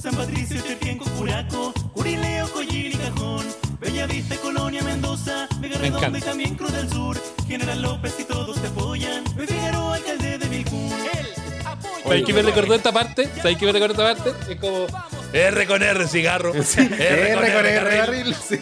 [0.00, 0.62] San Patricio,
[1.92, 3.44] Curileo, Collín y Cajón,
[5.68, 6.20] Vega y encanta.
[6.20, 7.16] también Cruz del Sur,
[7.46, 10.92] General López y todos te apoyan, Luis Figueroa, alcalde de Vilcún.
[11.12, 11.26] Él
[11.64, 13.28] apoya ¿Sabéis que me recordó esta parte?
[13.36, 14.52] ¿Sabéis que me recordó esta parte?
[14.52, 14.86] Es como
[15.32, 16.52] R con R, cigarro.
[16.54, 18.58] R con R, barril, sí.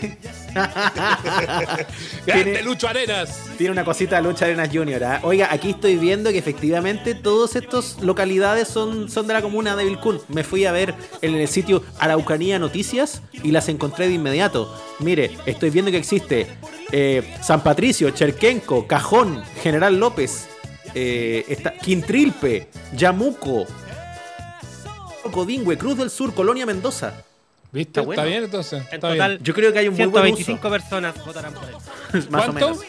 [2.25, 3.45] Tiene- Lucho Arenas.
[3.57, 5.03] Tiene una cosita de Lucha Arenas Junior.
[5.05, 5.21] ¿ah?
[5.23, 9.85] Oiga, aquí estoy viendo que efectivamente todas estas localidades son, son de la comuna de
[9.85, 10.21] Vilcún.
[10.29, 14.75] Me fui a ver en el sitio Araucanía Noticias y las encontré de inmediato.
[14.99, 16.47] Mire, estoy viendo que existe
[16.91, 20.49] eh, San Patricio, Cherquenco, Cajón, General López,
[20.95, 23.67] eh, Quintrilpe, Yamuco,
[25.37, 27.13] Codingüe, Cruz del Sur, Colonia Mendoza.
[27.71, 28.01] ¿Viste?
[28.01, 28.23] Está Está, bueno.
[28.25, 28.73] bien entonces.
[28.89, 29.45] En Está total, bien.
[29.45, 30.45] Yo creo que hay un muy buen uso.
[30.45, 31.75] 125 personas votarán por él.
[32.31, 32.69] Más o ¿Cuánto?
[32.71, 32.85] menos.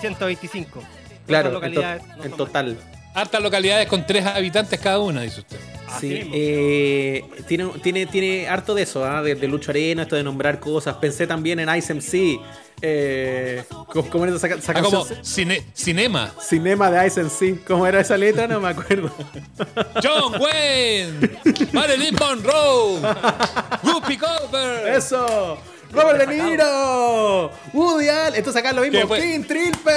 [0.00, 0.82] 125.
[1.26, 2.78] Claro, en, to- no en total.
[3.20, 5.58] Hartas localidades con tres habitantes cada una, dice usted.
[6.00, 9.22] Sí, eh, tiene, tiene, tiene harto de eso, ¿ah?
[9.22, 10.96] de, de Lucho Arena, esto de nombrar cosas.
[10.96, 12.38] Pensé también en Ice MC.
[12.80, 16.30] Eh, ¿cómo, cómo era esa, esa Ah, como cine- cinema.
[16.40, 17.64] Cinema de Ice MC.
[17.66, 18.46] ¿Cómo era esa letra?
[18.46, 19.10] No me acuerdo.
[20.02, 21.30] John Wayne,
[21.72, 23.00] Marilyn Monroe,
[23.82, 24.94] Whoopi Goldberg.
[24.96, 25.58] ¡Eso!
[25.90, 27.50] ¡Robert De Niro!
[27.72, 28.34] ¡Woody Allen!
[28.36, 29.08] Entonces acá lo ¿Qué mismo.
[29.08, 29.20] fue?
[29.20, 29.90] ¡King Trilpe!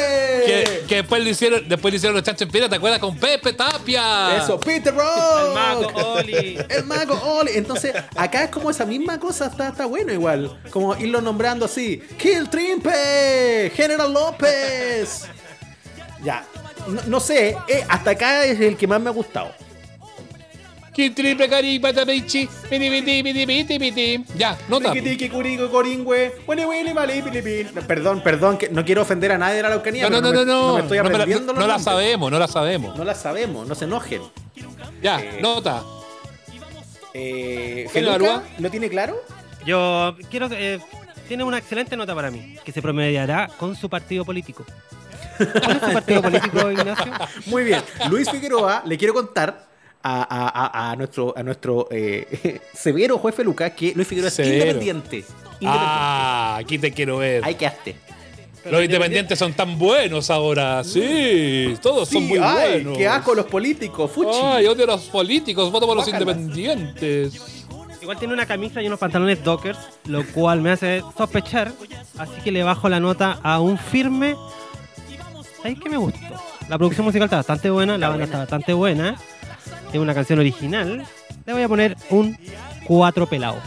[0.45, 2.99] Que, que después lo hicieron, después lo hicieron los chanchos en piedra, ¿te acuerdas?
[2.99, 4.37] Con Pepe Tapia.
[4.37, 5.47] Eso, Peter Rock.
[5.47, 6.59] El mago Oli.
[6.69, 7.51] El mago Oli.
[7.55, 10.59] Entonces, acá es como esa misma cosa, está, está bueno igual.
[10.69, 12.01] Como irlo nombrando así.
[12.17, 15.25] Kill Trimpe, General López.
[16.23, 16.45] Ya.
[16.87, 19.51] No, no sé, eh, hasta acá es el que más me ha gustado.
[27.23, 27.67] Pili, pil.
[27.87, 30.09] Perdón, perdón, que no quiero ofender a nadie de la Araucanía.
[30.09, 30.73] No, no, no, no, no.
[30.75, 31.03] me estoy No,
[31.67, 32.97] la- no sabemos, no la sabemos.
[32.97, 34.21] No la sabemos, no se enojen.
[35.01, 35.81] Ya, Eh, nota.
[37.13, 38.43] Eh, ¿Quién Feluca?
[38.59, 39.21] ¿Lo tiene claro?
[39.65, 40.47] Yo quiero.
[40.51, 40.79] eh,
[41.27, 44.65] tiene una excelente nota para mí, que se promediará con su partido político.
[45.37, 47.11] ¿Cuál es su partido político, Ignacio?
[47.45, 47.81] Muy bien.
[48.09, 49.65] Luis Figueroa, le quiero contar
[50.03, 54.53] a, a- a- a nuestro, a nuestro eh, severo juez Feluca que Luis Figueroa Severo.
[54.55, 55.17] es independiente.
[55.17, 55.65] Independiente.
[55.65, 57.43] Ah, aquí te quiero ver.
[57.45, 57.95] Ahí quedaste.
[58.69, 60.83] Los independientes son tan buenos ahora.
[60.83, 62.97] Sí, todos son muy ay, buenos.
[62.97, 64.37] qué asco los políticos, fuchi.
[64.43, 67.41] Ay, odio a los políticos, voto por los independientes.
[68.01, 71.71] Igual tiene una camisa y unos pantalones dockers, lo cual me hace sospechar.
[72.17, 74.35] Así que le bajo la nota a un firme.
[75.61, 76.19] ¿Sabes qué me gustó?
[76.69, 79.15] La producción musical está bastante buena, la banda está bastante buena.
[79.93, 81.05] Es una canción original.
[81.45, 82.37] Le voy a poner un
[82.85, 83.57] 4 pelado.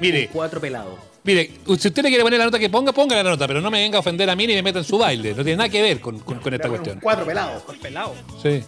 [0.00, 0.94] Mire, Cuatro pelados.
[1.24, 3.68] mire, si usted le quiere poner la nota que ponga, ponga la nota, pero no
[3.70, 5.30] me venga a ofender a mí ni me meta en su baile.
[5.34, 7.00] No tiene nada que ver con, con- con esta cuestión.
[7.00, 7.62] Cuatro pelados.
[7.82, 8.14] Pelado.
[8.40, 8.62] Sí.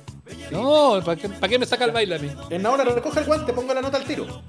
[0.51, 2.29] No, ¿para qué, para qué me saca el baile a mí?
[2.51, 4.43] En ahora recoge el guante, pongo la nota al tiro.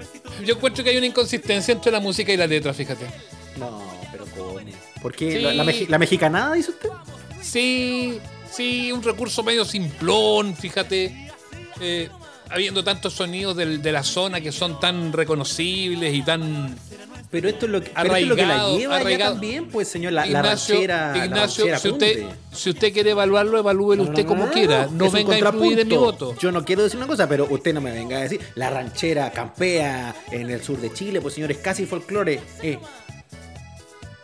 [0.43, 3.05] Yo encuentro que hay una inconsistencia entre la música y la letra, fíjate.
[3.57, 3.79] No,
[4.11, 4.59] pero ¿cómo?
[5.01, 5.31] ¿Por qué?
[5.33, 5.39] Sí.
[5.41, 6.89] ¿La, la meji- la mexicanada, dice usted?
[7.41, 8.19] Sí,
[8.51, 11.30] sí, un recurso medio simplón, fíjate.
[11.81, 12.09] Eh,
[12.49, 16.75] habiendo tantos sonidos de la zona que son tan reconocibles y tan.
[17.31, 19.31] Pero esto es lo que, esto es lo que la Arraigado, lleva ya arraigado.
[19.33, 20.11] también, pues, señor.
[20.11, 21.15] La, la Ignacio, ranchera.
[21.15, 24.89] la Ignacio, ranchera si, usted, si usted quiere evaluarlo, evalúelo usted no, como no, quiera.
[24.91, 26.35] No venga a influir en mi voto.
[26.39, 28.41] Yo no quiero decir una cosa, pero usted no me venga a decir.
[28.55, 32.41] La ranchera campea en el sur de Chile, pues señores, casi folclore.
[32.61, 32.77] Eh,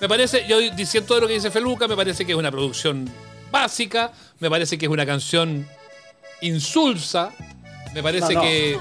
[0.01, 3.09] Me parece, yo diciendo todo lo que dice Feluca, me parece que es una producción
[3.51, 5.65] básica, me parece que es una canción
[6.41, 7.31] insulsa,
[7.93, 8.41] me parece No, no.
[8.41, 8.77] que.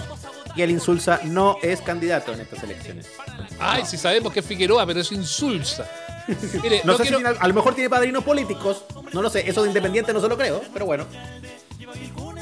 [0.56, 3.06] y el Insulsa no es candidato en estas elecciones.
[3.58, 5.86] Ay, si sabemos que es Figueroa, pero es insulsa.
[6.62, 8.82] Mire, No, sé quiero- si tiene- a lo mejor tiene padrinos políticos.
[9.12, 9.48] No lo sé.
[9.48, 11.04] Eso de independiente no se lo creo, pero bueno.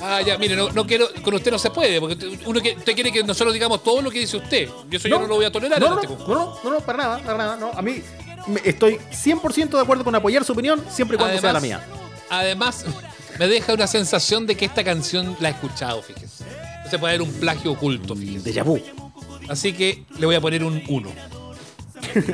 [0.01, 2.73] Ah, ya, mire, no, no quiero, con usted no se puede, porque usted- uno que,
[2.77, 4.69] usted quiere que nosotros digamos todo lo que dice usted.
[4.91, 6.99] Y eso yo no lo voy a tolerar no, no, este no, no, no, para
[6.99, 7.57] nada, para nada.
[7.57, 7.71] No.
[7.75, 8.03] A mí
[8.47, 11.81] me- estoy 100% de acuerdo con apoyar su opinión, siempre y cuando sea la mía.
[12.31, 12.85] Además,
[13.39, 16.45] me deja una sensación de que esta canción la he escuchado, fíjese.
[16.91, 18.51] Se puede haber un plagio oculto, fíjese.
[18.53, 18.79] Déjà vu.
[19.49, 21.09] Así que le voy a poner un 1.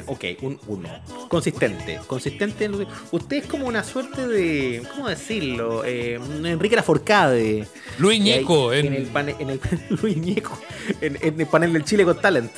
[0.09, 0.89] Ok, un 1.
[1.29, 2.01] Consistente.
[2.07, 2.65] Consistente.
[2.65, 4.83] en lo que- Usted es como una suerte de.
[4.95, 5.85] ¿Cómo decirlo?
[5.85, 7.67] Eh, Enrique Laforcade.
[7.99, 9.37] Luis Ñeco, en, en- el panel.
[9.39, 9.61] En el,
[10.03, 10.59] Luis Ñeco.
[11.01, 12.51] En, en el panel del Chile Got Talent.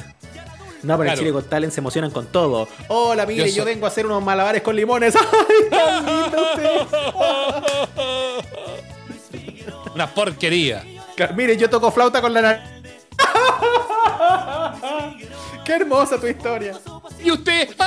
[0.82, 1.12] No, pero Claro.
[1.12, 2.66] el Chile Got Talent se emocionan con todo.
[2.88, 5.14] Hola, mire, Yo vengo a hacer unos malabares con limones.
[5.16, 8.12] ¡Ay, tan lindo usted!
[9.95, 10.84] Una porquería.
[11.34, 12.62] Mire, yo toco flauta con la nariz.
[15.64, 16.78] Qué hermosa tu historia.
[17.22, 17.68] ¿Y usted?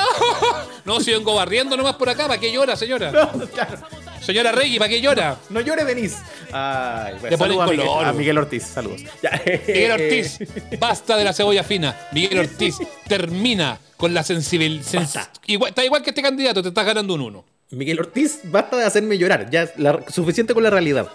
[0.85, 3.11] No, si vengo barriendo nomás por acá, ¿para qué llora, señora?
[3.35, 3.79] No, claro.
[4.21, 5.35] Señora Reggie, ¿para qué llora?
[5.49, 6.17] No llore, Denise.
[6.51, 8.63] Ay, ponen saludos a Miguel, a Miguel Ortiz.
[8.63, 9.01] Saludos.
[9.21, 10.39] Ya, Miguel Ortiz,
[10.79, 11.95] basta de la cebolla fina.
[12.11, 12.77] Miguel Ortiz
[13.07, 15.09] termina con la sensibilidad.
[15.47, 17.45] Igual, está igual que este candidato, te estás ganando un 1.
[17.71, 19.49] Miguel Ortiz, basta de hacerme llorar.
[19.49, 21.07] Ya la- suficiente con la realidad.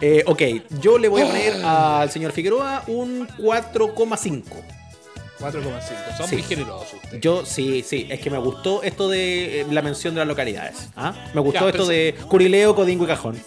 [0.00, 0.42] Eh, ok,
[0.80, 4.42] yo le voy a poner al señor Figueroa un 4,5.
[5.38, 6.16] 4,5.
[6.16, 6.36] Son Sí.
[6.36, 7.20] muy generosos ustedes.
[7.20, 10.88] Yo sí, sí, es que me gustó esto de eh, la mención de las localidades.
[10.96, 11.14] ¿ah?
[11.34, 13.42] Me gustó Ya, esto de Curileo, Codingo y Cajón.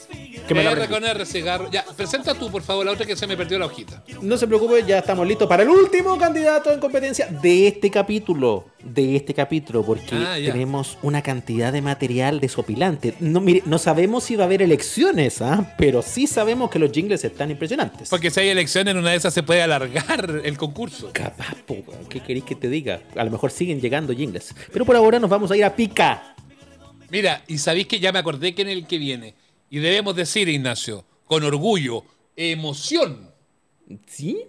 [0.47, 1.71] Que me lo R con R, cigarro.
[1.71, 4.03] Ya, presenta tú, por favor, la otra que se me perdió la hojita.
[4.21, 8.65] No se preocupe, ya estamos listos para el último candidato en competencia de este capítulo.
[8.83, 13.15] De este capítulo, porque Ah, tenemos una cantidad de material desopilante.
[13.19, 15.73] No, mire, no sabemos si va a haber elecciones, ¿ah?
[15.79, 18.09] pero sí sabemos que los jingles están impresionantes.
[18.09, 21.09] Porque si hay elecciones, en una de esas se puede alargar el concurso.
[21.11, 21.77] Capaz, po,
[22.07, 23.01] ¿qué queréis que te diga?
[23.15, 24.53] A lo mejor siguen llegando jingles.
[24.71, 26.35] Pero por ahora nos vamos a ir a pica.
[27.09, 29.33] Mira, y sabéis que ya me acordé quién es el que viene.
[29.70, 32.03] Y debemos decir, Ignacio, con orgullo,
[32.36, 33.32] emoción
[34.07, 34.41] ¿Sí?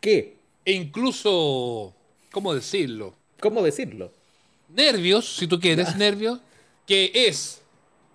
[0.00, 0.36] ¿Qué?
[0.64, 1.94] e incluso,
[2.30, 3.14] ¿cómo decirlo?
[3.40, 4.12] ¿Cómo decirlo?
[4.68, 6.40] Nervios, si tú quieres, nervios,
[6.86, 7.62] que es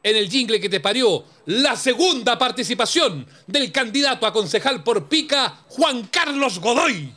[0.03, 5.63] en el jingle que te parió la segunda participación del candidato a concejal por pica,
[5.69, 7.11] Juan Carlos Godoy.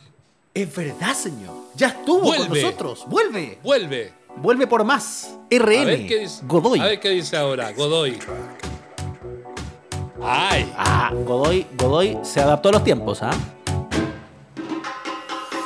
[0.53, 1.55] Es verdad, señor.
[1.75, 2.47] Ya estuvo Vuelve.
[2.47, 3.05] con nosotros.
[3.07, 3.59] Vuelve.
[3.61, 4.13] Vuelve.
[4.37, 5.25] Vuelve por más.
[5.51, 5.85] A RN.
[5.85, 6.41] ver qué dice.
[6.47, 6.79] Godoy.
[6.79, 8.17] A ver qué dice ahora, Godoy.
[10.23, 10.71] Ay.
[10.77, 13.31] Ah, Godoy, Godoy se adaptó a los tiempos, ¿ah?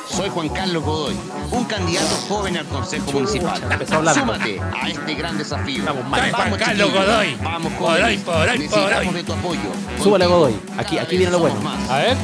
[0.08, 1.16] Soy Juan Carlos Godoy,
[1.52, 3.60] un candidato joven al Consejo Municipal.
[4.14, 5.78] Súmate a este gran desafío.
[5.78, 6.20] Estamos mal.
[6.20, 7.06] Soy Juan Carlos chiquillos.
[7.06, 7.36] Godoy.
[7.42, 8.24] Vamos, Godoy, jóvenes.
[8.26, 9.14] Godoy, Necesitamos Godoy.
[9.14, 9.60] de tu apoyo.
[10.02, 10.54] Súbale, Godoy.
[10.76, 11.60] Aquí- aquí viene lo bueno.
[11.62, 11.88] más.
[11.90, 12.16] A ver.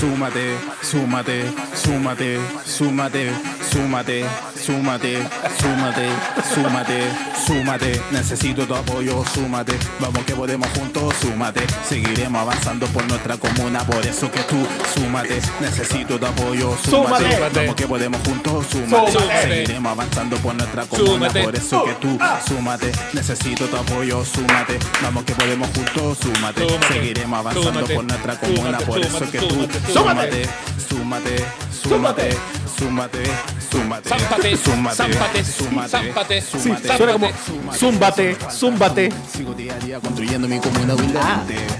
[0.00, 3.32] Súmate, súmate, súmate, súmate,
[3.76, 4.24] súmate,
[4.64, 5.22] súmate,
[5.60, 6.08] súmate,
[6.54, 6.98] súmate,
[7.46, 8.02] súmate.
[8.10, 9.74] Necesito tu apoyo, súmate.
[10.00, 11.60] Vamos que podemos juntos, súmate.
[11.88, 14.56] Seguiremos avanzando por nuestra comuna, por eso que tú
[14.94, 15.40] súmate.
[15.60, 17.36] Necesito tu apoyo, súmate.
[17.36, 17.60] Súmate.
[17.60, 19.12] Vamos que podemos juntos, súmate.
[19.12, 19.42] Súmate.
[19.42, 21.42] Seguiremos avanzando por nuestra comuna, Súmate.
[21.44, 22.18] por eso que tú
[22.48, 22.92] súmate.
[23.12, 24.78] Necesito tu apoyo, súmate.
[25.02, 26.66] Vamos que podemos juntos, súmate.
[26.88, 30.48] Seguiremos avanzando por nuestra comuna, por eso que tú súmate, súmate,
[30.88, 31.44] súmate,
[31.82, 32.38] súmate,
[32.78, 33.22] súmate,
[33.70, 36.96] súmate, Zámpate, súmate, zámpate, súmate, súmate.
[36.96, 37.28] suena como
[37.72, 39.12] zúmbate, zúmbate.
[39.30, 40.94] Sigo día a día construyendo mi comuna.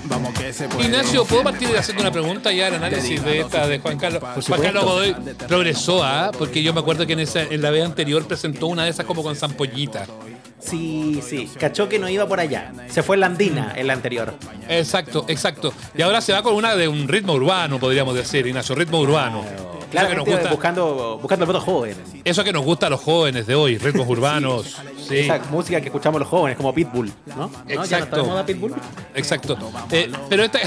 [0.04, 0.86] Vamos que se puede.
[0.86, 4.22] Ignacio, ¿puedo partir haciendo una pregunta ya al análisis de esta de Juan Carlos?
[4.46, 4.60] Juan.
[4.60, 5.14] Carlos Godoy
[5.46, 6.30] progresó, ¿ah?
[6.36, 9.06] Porque yo me acuerdo que en, esa, en la vez anterior presentó una de esas
[9.06, 10.06] como con zampollita.
[10.58, 11.50] Sí, sí.
[11.58, 12.72] Cachó que no iba por allá.
[12.88, 14.34] Se fue en la andina en la anterior.
[14.68, 15.72] Exacto, exacto.
[15.96, 19.44] Y ahora se va con una de un ritmo urbano, podríamos decir, Ignacio, ritmo urbano.
[19.90, 21.94] Claro, que nos gusta, buscando, buscando el voto joven.
[22.24, 24.76] eso que nos gusta a los jóvenes de hoy, ritmos urbanos.
[25.06, 27.36] Sí, Esa música que escuchamos los jóvenes, como Pitbull, ¿no?
[27.36, 27.50] ¿No?
[27.68, 28.24] ¿Ya no está de Exacto.
[28.24, 28.74] moda Pitbull?
[29.14, 29.58] exacto.
[29.92, 30.58] Eh, pero, esta,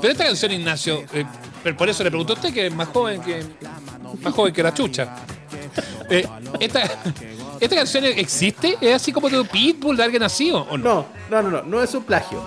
[0.00, 1.24] pero esta canción, Ignacio, eh,
[1.64, 3.42] pero por eso le pregunto a usted que es más joven que,
[4.22, 5.16] más joven que la chucha.
[6.08, 6.26] Eh,
[6.60, 6.82] esta,
[7.60, 8.78] ¿Esta canción existe?
[8.80, 11.06] ¿Es así como de Pitbull, de alguien así o o no?
[11.30, 12.42] No, no, no, no, no es un plagio.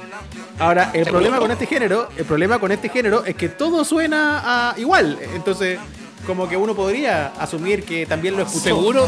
[0.57, 4.41] Ahora, el problema con este género, el problema con este género es que todo suena
[4.43, 5.19] a igual.
[5.35, 5.79] Entonces,
[6.25, 8.63] como que uno podría asumir que también lo escuchó.
[8.63, 9.07] ¿Seguro,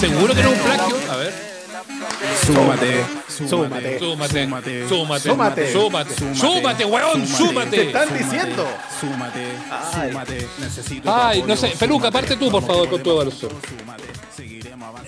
[0.00, 0.96] seguro que no es un plagio?
[1.10, 1.51] A ver.
[2.46, 3.98] Súmate, Súmate.
[3.98, 3.98] Súmate,
[4.88, 5.72] súmate, Súmate.
[5.72, 7.82] súmate, súmate, weón, Te súmate.
[7.88, 8.68] están diciendo.
[9.00, 9.46] Súmate,
[9.92, 13.58] súmate, necesito Ay, no sé, Peluca, parte tú, por favor, con tu avanzando.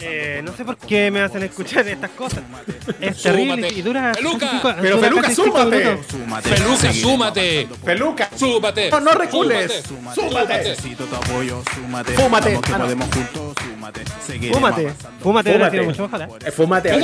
[0.01, 2.41] Eh, no sé por qué me hacen escuchar estas cosas.
[3.01, 3.75] Es terrible Súmate.
[3.75, 4.13] y dura.
[4.13, 4.51] Peluca.
[4.51, 5.99] cinco- Pero dura Peluca, súmate.
[6.51, 7.69] Peluca, súmate.
[7.85, 8.31] Peluca.
[8.37, 8.91] Súmate.
[8.91, 9.83] No, no recules.
[9.87, 10.21] Súmate.
[10.21, 10.55] Súmate.
[10.59, 12.13] Necesito tu apoyo, súmate.
[12.13, 12.61] Fúmate.
[12.61, 13.54] Que podemos juntos,
[14.53, 14.93] Fúmate.
[15.21, 15.93] Fúmate, Fúmate.
[16.53, 16.95] Fúmate.
[16.95, 17.01] ¿eh?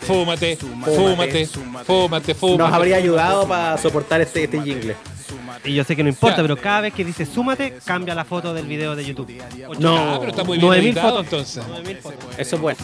[0.00, 1.46] Fúmate, fúmate,
[1.86, 2.58] fúmate, fúmate.
[2.58, 4.96] Nos habría ayudado para soportar este, este jingle.
[5.64, 8.54] Y yo sé que no importa, pero cada vez que dice súmate, cambia la foto
[8.54, 9.32] del video de YouTube.
[9.78, 9.96] No.
[9.96, 11.24] Ah, pero está muy bien 9000 editado fotos.
[11.56, 11.66] entonces.
[11.68, 12.24] 9000 fotos.
[12.38, 12.78] Eso es bueno.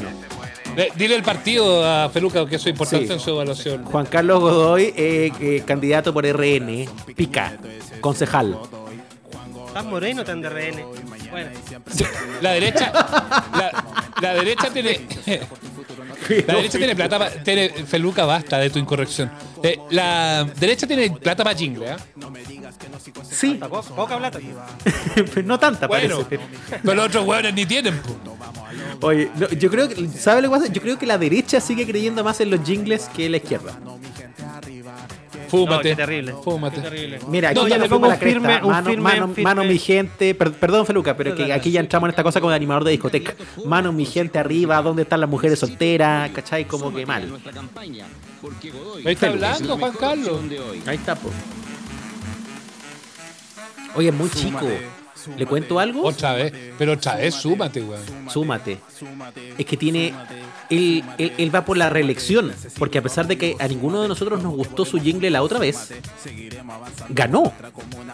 [0.76, 3.12] Eh, Dile el partido a Peluca, que eso es importante Sí.
[3.12, 3.84] en su evaluación.
[3.84, 7.58] Juan Carlos Godoy, eh, eh, candidato por RN, Pica,
[8.00, 8.56] concejal.
[9.72, 10.84] Estás moreno, tan de RN.
[11.30, 11.50] Bueno,
[12.42, 13.84] La derecha, la,
[14.20, 15.00] la derecha tiene.
[16.46, 19.30] La derecha tiene plata pa- tiene Feluca, basta de tu incorrección.
[19.62, 21.96] Eh, la derecha tiene plata para jingle, ¿ah?
[23.28, 24.38] Sí, poca, poca plata.
[25.44, 26.38] no tanta Bueno, parece.
[26.82, 28.00] pero los otros hueones ni tienen.
[29.00, 30.72] Oye, no, yo creo que, ¿sabe lo que pasa?
[30.72, 33.72] Yo creo que la derecha sigue creyendo más en los jingles que la izquierda.
[35.52, 35.90] Fúmate.
[35.90, 36.34] No, qué terrible.
[36.42, 36.76] Fúmate.
[36.76, 37.18] Qué terrible.
[37.28, 38.40] Mira, aquí No, ya le pongo la cresta.
[38.40, 40.34] firme- un mano, firme- mano, firme- mano, mi gente.
[40.34, 41.52] Per- perdón, Feluca, pero que Dale.
[41.54, 43.34] aquí ya entramos en esta cosa como de animador de discoteca.
[43.66, 46.30] Mano, mi gente arriba, ¿dónde están las mujeres solteras?
[46.30, 46.64] ¿Cachai?
[46.64, 47.30] Como que mal.
[49.04, 50.40] Ahí está es hablando, la Juan Carlos.
[50.86, 51.30] Ahí está, po.
[53.94, 54.66] Oye, es muy chico.
[55.36, 56.02] ¿Le cuento algo?
[56.04, 56.52] Otra vez.
[56.78, 58.00] Pero otra vez, súmate, weón.
[58.28, 58.78] Súmate.
[59.58, 60.12] Es que tiene.
[60.72, 62.52] Él, él, él va por la reelección.
[62.78, 65.58] Porque a pesar de que a ninguno de nosotros nos gustó su jingle la otra
[65.58, 65.92] vez,
[67.08, 67.52] ganó.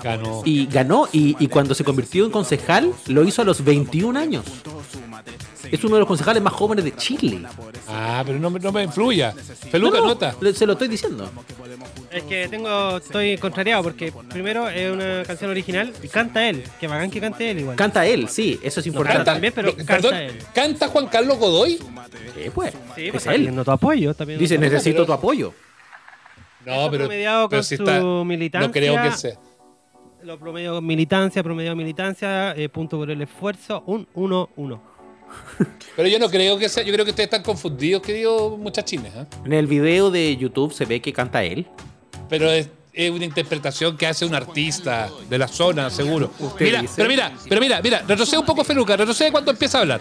[0.03, 0.43] Ganó.
[0.45, 1.09] Y ganó.
[1.13, 4.45] Y, y cuando se convirtió en concejal, lo hizo a los 21 años.
[5.71, 7.43] Es uno de los concejales más jóvenes de Chile.
[7.89, 9.33] Ah, pero no, me- no me influya.
[9.71, 10.35] Feluca, No, no, nota.
[10.41, 11.31] le- Se lo estoy diciendo.
[12.11, 16.65] Es que tengo, estoy contrariado porque primero es una canción original y canta él.
[16.81, 17.77] Que bacán que cante él igual.
[17.77, 19.19] Canta él, sí, eso es importante.
[19.19, 20.39] canta también, pero canta perdón, él.
[20.55, 21.73] ¿canta Juan Carlos Godoy?
[21.77, 22.73] Sí, pues.
[22.97, 23.37] Sí, pues es él.
[23.41, 24.15] pidiendo tu apoyo.
[24.15, 25.55] Pidiendo Dice, necesito pero- tu apoyo.
[26.65, 28.01] No, Eso pero, promediado pero con si su está.
[28.25, 28.67] militancia.
[28.67, 29.35] No creo que sea.
[30.23, 34.81] Lo promedio militancia, promedio militancia, eh, punto por el esfuerzo, un 1-1.
[35.95, 39.27] Pero yo no creo que sea, yo creo que ustedes están confundidos, queridos muchachines, ¿eh?
[39.45, 41.67] En el video de YouTube se ve que canta él.
[42.29, 46.31] Pero es, es una interpretación que hace un artista de la zona, seguro.
[46.39, 46.95] Usted Mira, dice.
[46.97, 50.01] pero mira, pero mira, mira, retrocede un poco Feluca, retrocede cuando empieza a hablar.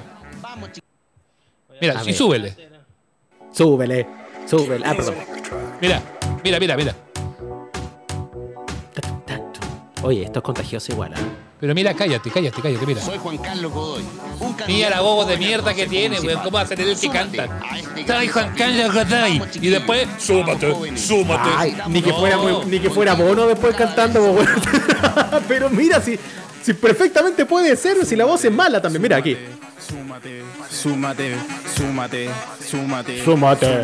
[1.80, 2.56] Mira, y súbele.
[3.52, 4.08] Súbele,
[4.48, 4.86] súbele.
[4.86, 5.16] Ah, perdón.
[5.82, 6.02] Mira,
[6.44, 6.96] mira, mira, mira.
[10.04, 11.20] Oye, esto es contagioso igual, ¿ah?
[11.60, 13.02] Pero mira, cállate, cállate, cállate, mira.
[13.02, 14.04] Soy Juan Carlos Godoy.
[14.40, 16.40] Un Mira la bobo de mierda que tiene, weón.
[16.40, 17.46] ¿Cómo va a ser el que canta?
[17.96, 18.54] este Soy Juan.
[18.56, 19.42] Carlos Godoy.
[19.62, 21.50] Y después, súmate, súmate.
[21.58, 22.20] Ay, ni que, No.
[22.20, 24.48] fuera, muy- ni que fuera Bono después cantando, weón.
[25.48, 26.20] Pero mira, si,
[26.62, 29.02] si perfectamente puede ser, si la voz es mala también.
[29.02, 29.36] Mira aquí.
[29.90, 31.36] Súmate, súmate,
[31.76, 32.30] súmate,
[32.72, 33.24] súmate.
[33.24, 33.84] Súmate.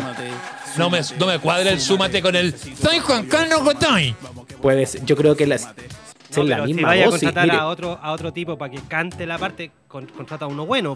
[0.76, 4.14] No me, no me cuadra el súmate con el Soy Juan Carlos Godoy.
[4.62, 5.46] Pues yo creo que
[6.42, 7.14] es la si vaya a voz.
[7.20, 7.56] contratar mire.
[7.58, 10.94] a otro, a otro tipo para que cante la parte, con- contrata a uno bueno.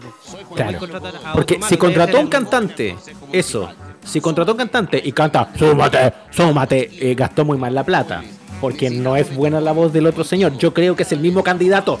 [0.55, 0.79] Claro.
[1.25, 2.95] a Porque si contrató un cantante,
[3.31, 3.69] eso,
[4.03, 8.23] si contrató un cantante y canta, súmate, súmate, eh, gastó muy mal la plata.
[8.61, 10.57] Porque no es buena la voz del otro señor.
[10.57, 11.97] Yo creo que es el mismo candidato.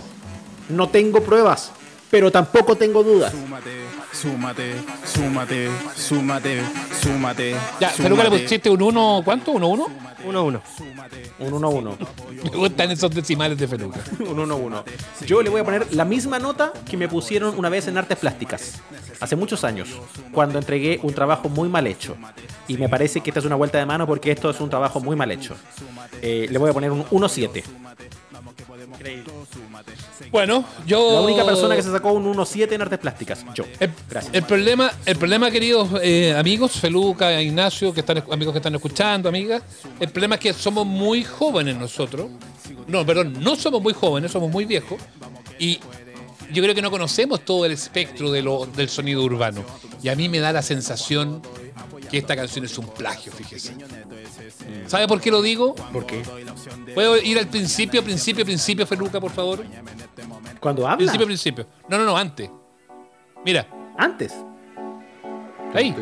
[0.67, 1.71] No tengo pruebas,
[2.11, 3.31] pero tampoco tengo dudas.
[3.31, 3.69] Súmate,
[4.11, 6.61] súmate, súmate, súmate,
[7.01, 7.55] súmate.
[7.79, 9.53] Ya, Feluca le pusiste un 1, ¿cuánto?
[9.53, 10.09] ¿1 1?
[10.25, 10.61] Uno a uno.
[11.39, 11.97] Un 1-1.
[12.43, 13.99] Me gustan esos decimales de Feluca.
[14.19, 14.83] Un 1-1.
[15.25, 18.17] Yo le voy a poner la misma nota que me pusieron una vez en artes
[18.17, 18.81] plásticas.
[19.19, 19.89] Hace muchos años,
[20.33, 22.15] cuando entregué un trabajo muy mal hecho.
[22.67, 24.99] Y me parece que esta es una vuelta de mano porque esto es un trabajo
[24.99, 25.55] muy mal hecho.
[26.21, 27.63] Eh, le voy a poner un 1-7.
[30.31, 31.13] Bueno, yo.
[31.13, 33.45] La única persona que se sacó un 1-7 en artes plásticas.
[33.55, 33.63] Yo.
[33.79, 34.33] El, Gracias.
[34.33, 39.29] el problema, el problema, queridos eh, amigos, Feluca, Ignacio, que están amigos que están escuchando,
[39.29, 39.63] amigas,
[39.99, 42.29] el problema es que somos muy jóvenes nosotros.
[42.87, 44.99] No, perdón, no somos muy jóvenes, somos muy viejos.
[45.57, 45.79] Y
[46.51, 49.63] yo creo que no conocemos todo el espectro de lo- del sonido urbano.
[50.03, 51.41] Y a mí me da la sensación
[52.09, 53.75] que esta canción es un plagio, fíjese.
[54.87, 55.75] ¿Sabe por qué lo digo?
[55.75, 56.21] ¿Por qué?
[56.93, 59.63] ¿Puedo ir al principio, principio, principio, Feluca, por favor?
[60.59, 60.97] Cuando habla.
[60.97, 61.67] Principio, principio.
[61.87, 62.49] No, no, no, antes.
[63.45, 63.67] Mira,
[63.99, 64.33] Antes.
[65.73, 65.93] ahí.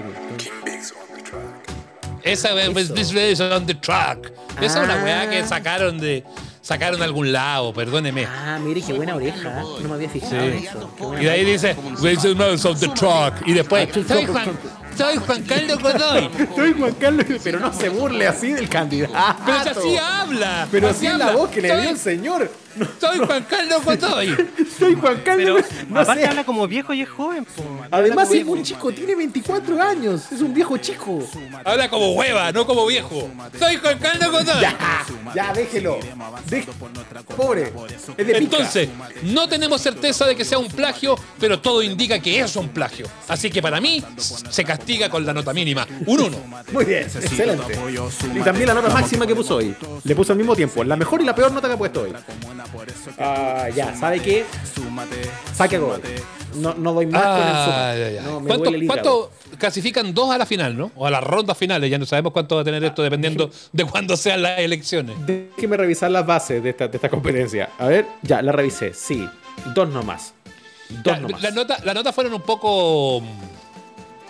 [2.23, 4.31] Esa weá, pues, this is on the track.
[4.61, 6.23] Esa es una weá que sacaron de
[6.61, 8.25] sacaron de algún lado, perdóneme.
[8.25, 9.63] Ah, mire qué buena oreja.
[9.81, 10.91] No me había fijado en eso.
[11.19, 13.41] Y de ahí dice, this is on the track.
[13.47, 13.89] Y después,
[14.27, 14.57] Juan,
[14.97, 16.29] soy Juan Carlos Godoy.
[16.39, 19.13] Estoy Juan Carlos, pero no se burle así del candidato.
[19.45, 20.67] Pero si así habla.
[20.71, 21.37] Pero así así es la habla.
[21.37, 22.51] voz que le Soy- dio el señor.
[22.77, 24.35] No, Soy Juan Carlos Godoy.
[24.79, 25.65] soy Juan Pero Carlos.
[25.89, 26.27] no aparte sé.
[26.27, 27.43] habla como viejo y es joven.
[27.45, 27.63] po.
[27.89, 30.31] Además es un chico, tiene 24 años.
[30.31, 31.19] Es un viejo chico.
[31.65, 33.29] Habla como hueva, no como viejo.
[33.57, 34.61] Soy Juan Carlos Godoy.
[34.61, 34.77] Ya,
[35.33, 35.97] ya, déjelo.
[37.35, 37.73] Pobre.
[38.15, 38.37] Es de pica.
[38.37, 38.89] Entonces,
[39.23, 43.07] no tenemos certeza de que sea un plagio, pero todo indica que es un plagio.
[43.27, 44.03] Así que para mí,
[44.49, 45.85] se castiga con la nota mínima.
[46.05, 46.37] Un 1.
[46.71, 47.77] Muy bien, excelente.
[48.35, 49.75] Y también la nota máxima que puso hoy.
[50.03, 50.83] Le puso al mismo tiempo.
[50.83, 52.13] La mejor y la peor nota que ha puesto hoy.
[53.19, 54.45] Ah, ya, ¿sabe qué?
[55.53, 55.99] Saque a Godoy.
[56.55, 57.95] No, no doy más con el Ah, suma.
[57.97, 58.21] ya, ya.
[58.23, 60.91] No, me ¿Cuánto, duele el cuánto clasifican dos a la final, no?
[60.95, 61.91] O a las rondas finales.
[61.91, 65.15] Ya no sabemos cuánto va a tener esto dependiendo de cuándo sean las elecciones.
[65.25, 67.69] Déjeme revisar las bases de esta, de esta competencia.
[67.77, 68.93] A ver, ya, la revisé.
[68.93, 69.27] Sí,
[69.75, 70.33] dos nomás.
[70.89, 71.41] Dos Ya, nomás.
[71.43, 73.21] las notas las notas fueron un poco.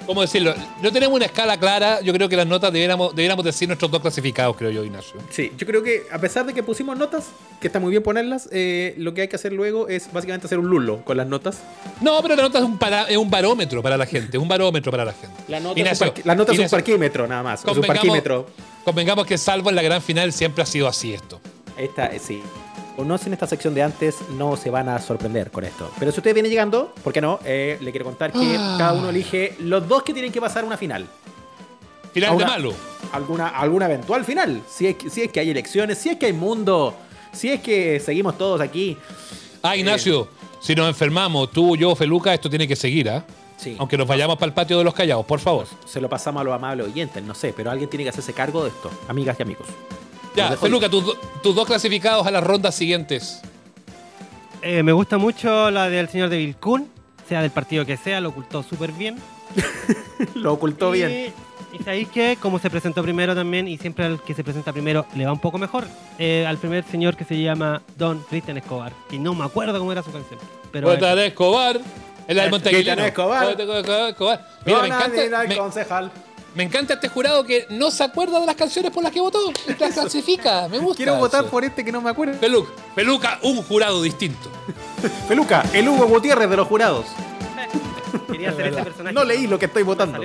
[0.08, 0.55] ¿Cómo decirlo?
[0.82, 2.01] No tenemos una escala clara.
[2.01, 5.20] Yo creo que las notas debiéramos, debiéramos decir nuestros dos clasificados, creo yo, Ignacio.
[5.30, 7.26] Sí, yo creo que a pesar de que pusimos notas,
[7.60, 10.58] que está muy bien ponerlas, eh, lo que hay que hacer luego es básicamente hacer
[10.60, 11.60] un lulo con las notas.
[12.01, 14.38] No, pero la nota es un, para- es un barómetro para la gente.
[14.38, 15.36] Un barómetro para la gente.
[15.49, 17.60] La nota, Ignacio, es, un parqui- la nota es un Ignacio, parquímetro, nada más.
[17.60, 18.47] Es un convengamos- parquímetro.
[18.86, 21.41] Convengamos que salvo en la gran final siempre ha sido así esto.
[21.78, 22.41] Esta, eh, sí.
[22.97, 25.89] Conocen esta sección de antes, no se van a sorprender con esto.
[25.99, 27.39] Pero si usted viene llegando, ¿por qué no?
[27.45, 28.75] Eh, le quiero contar que Ah.
[28.79, 31.07] cada uno elige los dos que tienen que pasar a una final.
[32.11, 32.73] Final de malo.
[33.11, 34.63] Alguna, alguna eventual final.
[34.67, 36.95] Si es, que, si es que hay elecciones, si es que hay mundo,
[37.31, 38.97] si es que seguimos todos aquí.
[39.61, 40.27] Ah, Ignacio,
[40.59, 43.23] si nos enfermamos, tú, yo, Feluca, esto tiene que seguir, ¿ah?
[43.57, 43.75] Sí.
[43.77, 45.67] Aunque nos vayamos para el patio de los callados, por favor.
[45.85, 48.63] Se lo pasamos a los amables oyentes, no sé, pero alguien tiene que hacerse cargo
[48.63, 49.67] de esto, amigas y amigos.
[50.38, 53.41] Ya, Feluca, tus, do- tus dos clasificados a las rondas siguientes.
[54.61, 56.89] Eh, me gusta mucho la del señor de Vilcún,
[57.27, 59.17] sea del partido que sea, lo ocultó súper bien.
[60.35, 61.33] Lo ocultó y, bien.
[61.79, 65.05] Y sabéis que, como se presentó primero también, y siempre al que se presenta primero
[65.15, 65.85] le va un poco mejor,
[66.19, 69.91] eh, al primer señor que se llama Don Cristian Escobar, que no me acuerdo cómo
[69.91, 70.39] era su canción.
[70.71, 71.79] Pero de Escobar.
[72.27, 72.95] Es la del Eh, Monteaguilino.
[72.95, 73.55] Cristian Escobar.
[73.57, 74.47] De Escobar.
[74.65, 76.11] Mira, me Don Adina, encanta, el me, concejal.
[76.58, 79.53] Me encanta este jurado que no se acuerda de las canciones por las que votó.
[79.68, 80.68] Las clasifica.
[80.68, 80.97] Me gusta.
[80.97, 81.51] Quiero votar eso.
[81.51, 82.34] por este que no me acuerdo.
[82.39, 84.49] Feluca, Feluca, un jurado distinto.
[85.28, 87.05] Peluca, el Hugo Gutiérrez de los jurados.
[88.32, 89.14] Quería hacer ese personaje.
[89.14, 90.20] No leí lo que estoy votando.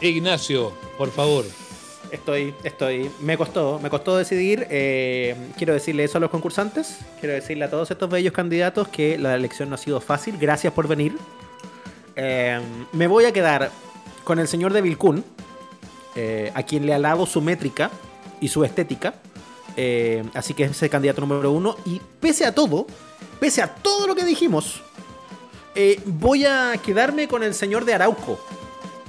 [0.00, 1.44] Ignacio, por favor.
[2.12, 3.10] Estoy, estoy.
[3.20, 4.64] Me costó, me costó decidir.
[4.70, 6.98] eh, quiero decirle eso a los concursantes.
[7.18, 10.38] Quiero decirle a todos estos bellos candidatos que la elección no ha sido fácil.
[10.38, 11.18] Gracias por venir.
[12.14, 12.60] Eh,
[12.92, 13.72] me voy a quedar
[14.22, 15.24] con el señor de Vilcún,
[16.14, 17.90] eh, a quien le alabo su métrica
[18.40, 19.14] y su estética.
[19.76, 21.76] Eh, así que es el candidato número uno.
[21.84, 22.86] Y pese a todo,
[23.38, 24.82] pese a todo lo que dijimos,
[25.74, 28.40] eh, voy a quedarme con el señor de Arauco,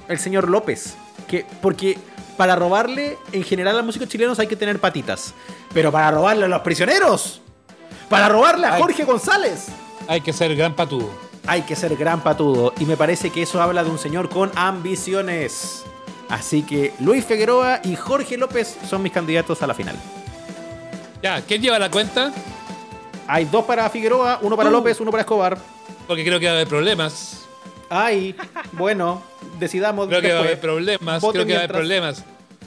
[0.07, 0.95] el señor López.
[1.27, 1.97] Que, porque
[2.37, 5.33] para robarle, en general, a músicos chilenos hay que tener patitas.
[5.73, 7.41] Pero para robarle a los prisioneros,
[8.09, 8.77] para robarle a.
[8.77, 9.67] Jorge González,
[10.07, 11.09] Hay que ser gran patudo.
[11.47, 12.73] hay que ser gran patudo.
[12.79, 15.83] Y me parece que eso habla de un señor con ambiciones.
[16.29, 19.95] Así que Luis Figueroa y Jorge López son mis candidatos a la final.
[21.23, 22.31] Ya, ¿quién lleva la cuenta?
[23.27, 24.73] Hay dos para Figueroa, uno para Uh.
[24.73, 25.57] López, uno para Escobar.
[26.07, 27.45] Porque creo que va a haber problemas.
[27.89, 28.35] Ay,
[28.73, 29.21] bueno,
[29.59, 30.07] decidamos.
[30.07, 31.21] Creo que va a haber problemas.
[31.21, 32.23] Voten Creo que va a haber problemas.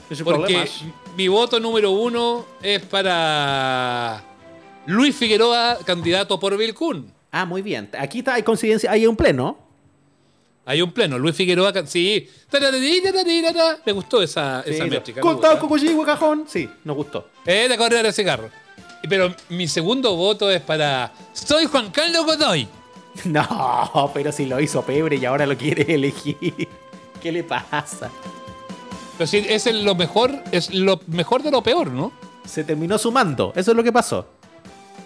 [0.09, 0.81] Porque problemas.
[1.17, 4.21] mi voto número uno es para
[4.85, 7.11] Luis Figueroa, candidato por Vilcún.
[7.31, 7.89] Ah, muy bien.
[7.97, 9.57] Aquí está, hay coincidencia, hay un pleno.
[10.65, 11.17] Hay un pleno.
[11.19, 12.29] Luis Figueroa, sí.
[13.85, 15.19] Me gustó esa, esa métrica.
[15.21, 15.59] Contado.
[15.59, 16.45] Cocollí, cajón.
[16.47, 17.27] Sí, nos gustó.
[17.45, 18.49] Eh, de correr el cigarro.
[19.09, 21.11] Pero mi segundo voto es para.
[21.33, 22.67] Soy Juan Carlos Godoy.
[23.25, 26.37] No, pero si lo hizo Pebre y ahora lo quiere elegir.
[27.21, 28.09] ¿Qué le pasa?
[29.17, 32.11] Pero sí, es el- lo mejor, es lo mejor de lo peor, ¿no?
[32.43, 33.53] Se terminó sumando.
[33.55, 34.25] Eso es lo que pasó.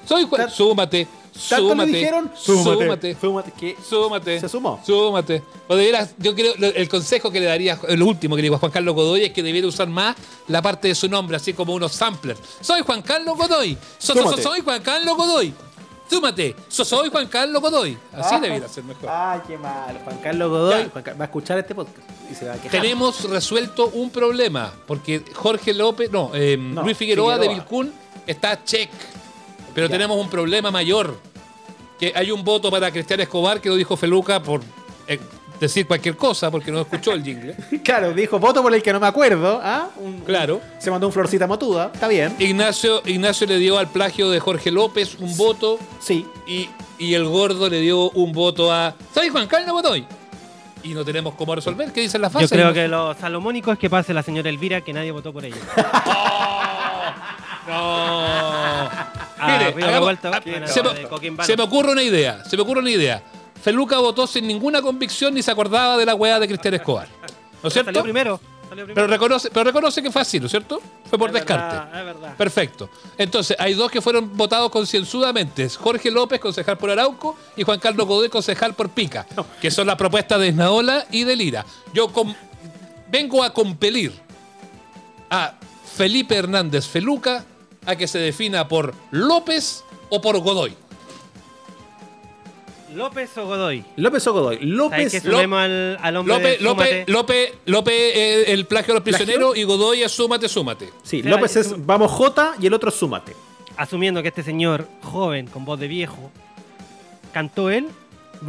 [0.05, 0.49] Soy Juan.
[0.49, 1.05] Súmate.
[1.49, 1.91] Tanto Súmate.
[1.91, 3.17] le dijeron, Súmate.
[3.19, 3.53] Súmate.
[3.59, 3.75] ¿Qué?
[3.87, 4.39] Súmate.
[4.39, 4.81] Se sumó.
[4.85, 5.43] Súmate.
[5.67, 5.77] O
[6.19, 8.95] yo creo, el consejo que le daría, el último que le digo a Juan Carlos
[8.95, 10.15] Godoy es que debiera usar más
[10.47, 12.39] la parte de su nombre, así como unos samplers.
[12.61, 13.77] Soy Juan Carlos Godoy.
[13.97, 15.53] So- so- soy Juan Carlos Godoy.
[16.09, 16.55] Súmate.
[16.69, 17.97] So- soy Juan Carlos Godoy.
[18.13, 18.39] Así Ah.
[18.39, 19.09] debiera ser mejor.
[19.09, 19.99] Ay, qué mal.
[20.05, 20.89] Juan Carlos Godoy Ya.
[20.89, 21.97] Juan Car- va a escuchar este podcast
[22.31, 22.71] y se va a quejar.
[22.81, 27.49] Tenemos resuelto un problema, porque Jorge López, no, eh, No, Luis Figueroa, de.
[27.49, 27.91] Vilcún
[28.25, 28.89] está check.
[29.75, 29.91] Pero Ya.
[29.91, 31.19] tenemos un problema mayor.
[31.99, 34.61] Que hay un voto para Cristian Escobar, que lo dijo Feluca por
[35.07, 35.19] eh,
[35.59, 37.55] decir cualquier cosa, porque no escuchó el jingle.
[37.83, 39.59] Claro, dijo voto por el que no me acuerdo.
[39.63, 39.89] ¿ah?
[39.97, 40.61] Un- Claro.
[40.79, 41.89] Se mandó un florcita motuda.
[41.93, 42.35] Está bien.
[42.39, 46.25] Ignacio, Ignacio le dio al plagio de Jorge López un voto Sí.
[46.45, 46.69] y,
[46.99, 48.93] y el gordo le dio un voto a.
[49.13, 50.05] ¿Sabes Juan Carlos Godoy?
[50.83, 51.91] Y no tenemos cómo resolver.
[51.91, 52.51] ¿Qué dicen las Yo fases?
[52.51, 55.55] creo que lo salomónico es que pase la señora Elvira, que nadie votó por ella.
[57.67, 58.87] No.
[59.39, 61.43] Ah, Mire, Río hagamos- Revuelto, ah, bueno, se, de me, Coquimbo.
[61.43, 62.43] se me ocurre una idea.
[62.45, 63.21] Se me ocurre una idea.
[63.61, 67.07] Feluca votó sin ninguna convicción ni se acordaba de la weá de Cristian Escobar.
[67.61, 67.89] ¿No es cierto?
[67.89, 68.39] Salió primero.
[68.69, 68.93] Salió primero.
[68.95, 70.81] Pero reconoce, pero reconoce que fue así, ¿no es cierto?
[71.09, 71.75] Fue por Es descarte.
[71.77, 72.35] verdad, es verdad.
[72.37, 72.89] Perfecto.
[73.17, 75.63] Entonces, hay dos que fueron votados concienzudamente.
[75.63, 79.25] Es Jorge López, concejal por Arauco, y Juan Carlos Godoy, concejal por Pica,
[79.61, 81.65] que son las propuestas de Esnaola y de Lira.
[81.93, 82.35] Yo com-
[83.09, 84.13] vengo a compelir
[85.29, 85.53] a
[85.95, 87.43] Felipe Hernández Feluca
[87.87, 90.75] a que se defina por López o por Godoy.
[92.93, 93.83] ¿López o Godoy?
[93.95, 94.55] López o Godoy.
[94.57, 95.11] ¿Sabes López.
[95.11, 97.09] que sumemos al, al hombre López, de López?
[97.09, 99.25] López, López, eh, el plagio a los ¿Plagio?
[99.25, 100.89] prisioneros y Godoy es súmate, súmate.
[101.03, 103.35] Sí, López es vamos J y el otro súmate.
[103.75, 106.31] Asumiendo que este señor, joven, con voz de viejo,
[107.33, 107.87] cantó él,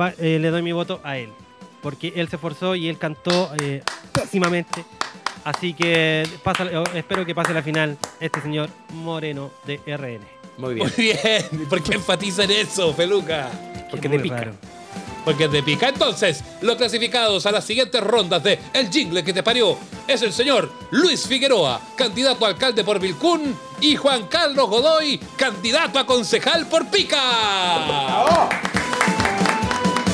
[0.00, 1.30] va- eh, le doy mi voto a él.
[1.82, 3.82] Porque él se esforzó y él cantó eh,
[4.12, 4.84] pésimamente.
[5.44, 10.20] Así que pasa, eh, espero que pase la final este señor Moreno de RN.
[10.58, 10.92] Muy bien.
[10.96, 11.68] Muy bien.
[11.68, 13.48] ¿Por qué enfatizan eso, Feluca?
[13.90, 14.36] Porque te muy pica.
[14.36, 14.52] raro.
[15.24, 15.88] Porque es de pica.
[15.88, 19.76] Entonces, los clasificados a las siguientes rondas de El Jingle que te parió
[20.06, 25.98] es el señor Luis Figueroa, candidato a alcalde por Vilcún, y Juan Carlos Godoy, candidato
[25.98, 27.20] a concejal por Pica.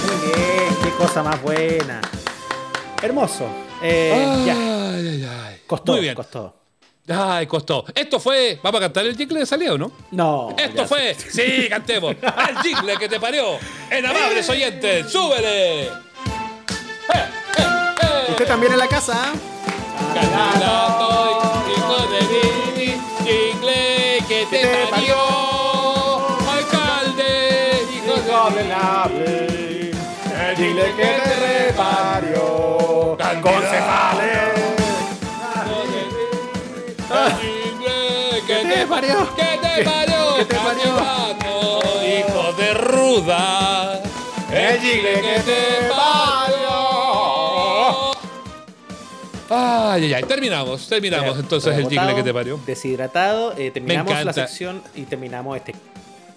[0.06, 2.00] Muy bien, qué cosa más buena.
[3.02, 3.46] Hermoso.
[3.86, 4.54] Eh, ya.
[4.54, 5.60] Ay, ay, ay.
[5.66, 6.14] Costó, Muy bien.
[6.14, 6.54] costó.
[7.06, 7.84] Ay, costó.
[7.94, 8.58] Esto fue.
[8.62, 9.92] ¿Vamos a cantar el jingle de salida o no?
[10.10, 10.54] No.
[10.56, 11.14] Esto fue.
[11.14, 12.16] Sí, cantemos.
[12.22, 13.58] El jingle que te parió.
[13.90, 15.12] En amables oyentes.
[15.12, 15.82] ¡Súbele!
[15.82, 15.90] ¡Eh,
[17.12, 17.24] eh,
[17.58, 18.26] eh!
[18.30, 19.32] Usted también en la casa.
[20.14, 21.42] Candidato,
[21.76, 22.20] hijo de
[22.80, 25.16] Vini, jingle que te te parió.
[26.50, 29.10] Alcalde, hijo de la
[30.56, 33.16] Dile que te reparió.
[33.42, 34.38] Concejales.
[38.46, 39.34] que te parió.
[39.34, 40.36] Que te parió.
[40.36, 40.92] que te parió.
[42.06, 44.00] hijo de ruda.
[44.52, 46.74] El jingle que te parió.
[49.50, 50.22] Ay, ay, ay.
[50.22, 52.60] Terminamos, terminamos entonces el jingle que te parió.
[52.64, 53.54] Deshidratado.
[53.58, 55.74] eh, terminamos la sección y terminamos este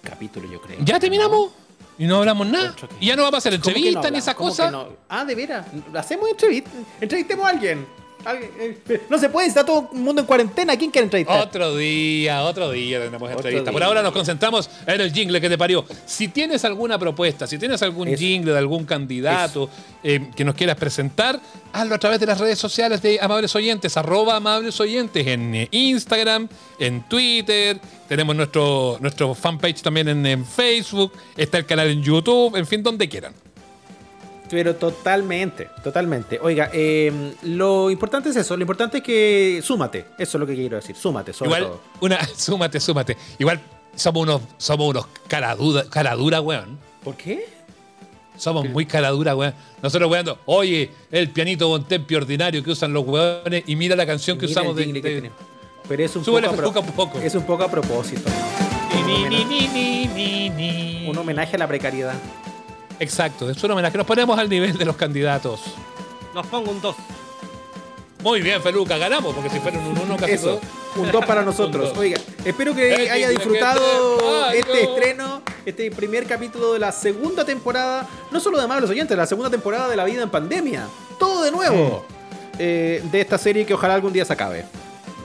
[0.02, 0.78] capítulo, yo creo.
[0.80, 1.50] ¿Ya terminamos?
[1.98, 2.74] Y no hablamos nada.
[3.00, 4.72] Y ya no va a pasar ¿Cómo que no entrevista ni esas ¿Cómo que cosas.
[4.72, 4.88] no?
[5.08, 5.66] Ah, de veras.
[5.94, 6.70] Hacemos entrevista.
[7.00, 7.86] Entrevistemos a alguien.
[9.08, 10.76] No se puede, está todo el mundo en cuarentena.
[10.76, 11.40] ¿Quién quiere entrevistar?
[11.40, 13.72] Otro día, otro día tendremos Otro entrevista.
[13.72, 15.84] Por ahora nos concentramos en el jingle que te parió.
[16.06, 18.18] Si tienes alguna propuesta, si tienes algún Eso.
[18.18, 19.70] jingle de algún candidato
[20.02, 21.40] eh, que nos quieras presentar,
[21.72, 25.68] hazlo a través de las redes sociales de Amables Oyentes, arroba Amables Oyentes en eh,
[25.70, 26.48] Instagram,
[26.78, 27.80] en Twitter.
[28.08, 31.12] Tenemos nuestro, nuestro fanpage también en, en Facebook.
[31.36, 33.34] Está el canal en YouTube, en fin, donde quieran.
[34.50, 36.38] Pero totalmente, totalmente.
[36.42, 38.56] Oiga, eh, lo importante es eso.
[38.56, 40.06] Lo importante es que súmate.
[40.18, 40.96] Eso es lo que quiero decir.
[40.96, 41.80] Súmate, sobre Igual, todo.
[42.00, 43.16] una, súmate, súmate.
[43.38, 43.60] Igual
[43.94, 46.78] somos unos, somos unos cara dura, cara dura, weón.
[47.04, 47.46] ¿Por qué?
[48.36, 49.52] Somos muy caradura, weón.
[49.82, 54.38] Nosotros weando, oye, el pianito Bontempi ordinario que usan los weones y mira la canción
[54.38, 54.92] que usamos de.
[55.02, 55.30] que.
[55.88, 57.18] Pero es un poco, a pro- un poco.
[57.18, 58.30] es un poco a propósito.
[61.06, 62.14] Un homenaje a la precariedad.
[63.00, 63.96] Exacto, es un homenaje.
[63.96, 65.60] Nos ponemos al nivel de los candidatos.
[66.34, 66.96] Nos pongo un 2.
[68.22, 70.58] Muy bien, Feluca, ganamos, porque si fueron un uno casi Eso,
[70.94, 71.02] todo.
[71.04, 71.88] un 2 para nosotros.
[71.90, 71.98] Dos.
[71.98, 73.80] Oiga, espero que Eh, haya disfrutado
[74.50, 79.16] que este estreno, este primer capítulo de la segunda temporada, no solo de Amables Oyentes,
[79.16, 80.86] la segunda temporada de La Vida en Pandemia.
[81.18, 82.04] Todo de nuevo.
[82.60, 84.64] eh, de esta serie que ojalá algún día se acabe.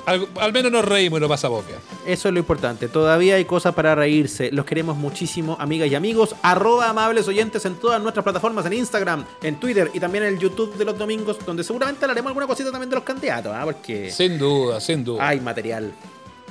[0.05, 1.79] Al, al menos nos reímos y lo pasamos bien.
[2.05, 2.87] Eso es lo importante.
[2.89, 4.51] Todavía hay cosas para reírse.
[4.51, 6.35] Los queremos muchísimo, amigas y amigos.
[6.41, 10.39] Arroba amables oyentes en todas nuestras plataformas, en Instagram, en Twitter y también en el
[10.39, 13.61] YouTube de los domingos, donde seguramente hablaremos alguna cosita también de los candidatos, ¿ah?
[13.63, 15.25] porque Sin duda, sin duda.
[15.27, 15.93] hay material.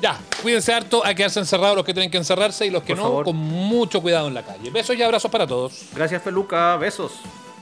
[0.01, 2.97] Ya, cuídense harto, a quedarse encerrados los que tienen que encerrarse y los que Por
[2.97, 3.25] no, favor.
[3.27, 4.71] con mucho cuidado en la calle.
[4.71, 5.85] Besos y abrazos para todos.
[5.95, 6.77] Gracias, Feluca.
[6.77, 7.13] Besos.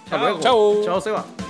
[0.05, 0.19] Hasta Chao.
[0.21, 0.41] luego.
[0.41, 0.83] Chao.
[0.85, 1.50] Chao, Seba.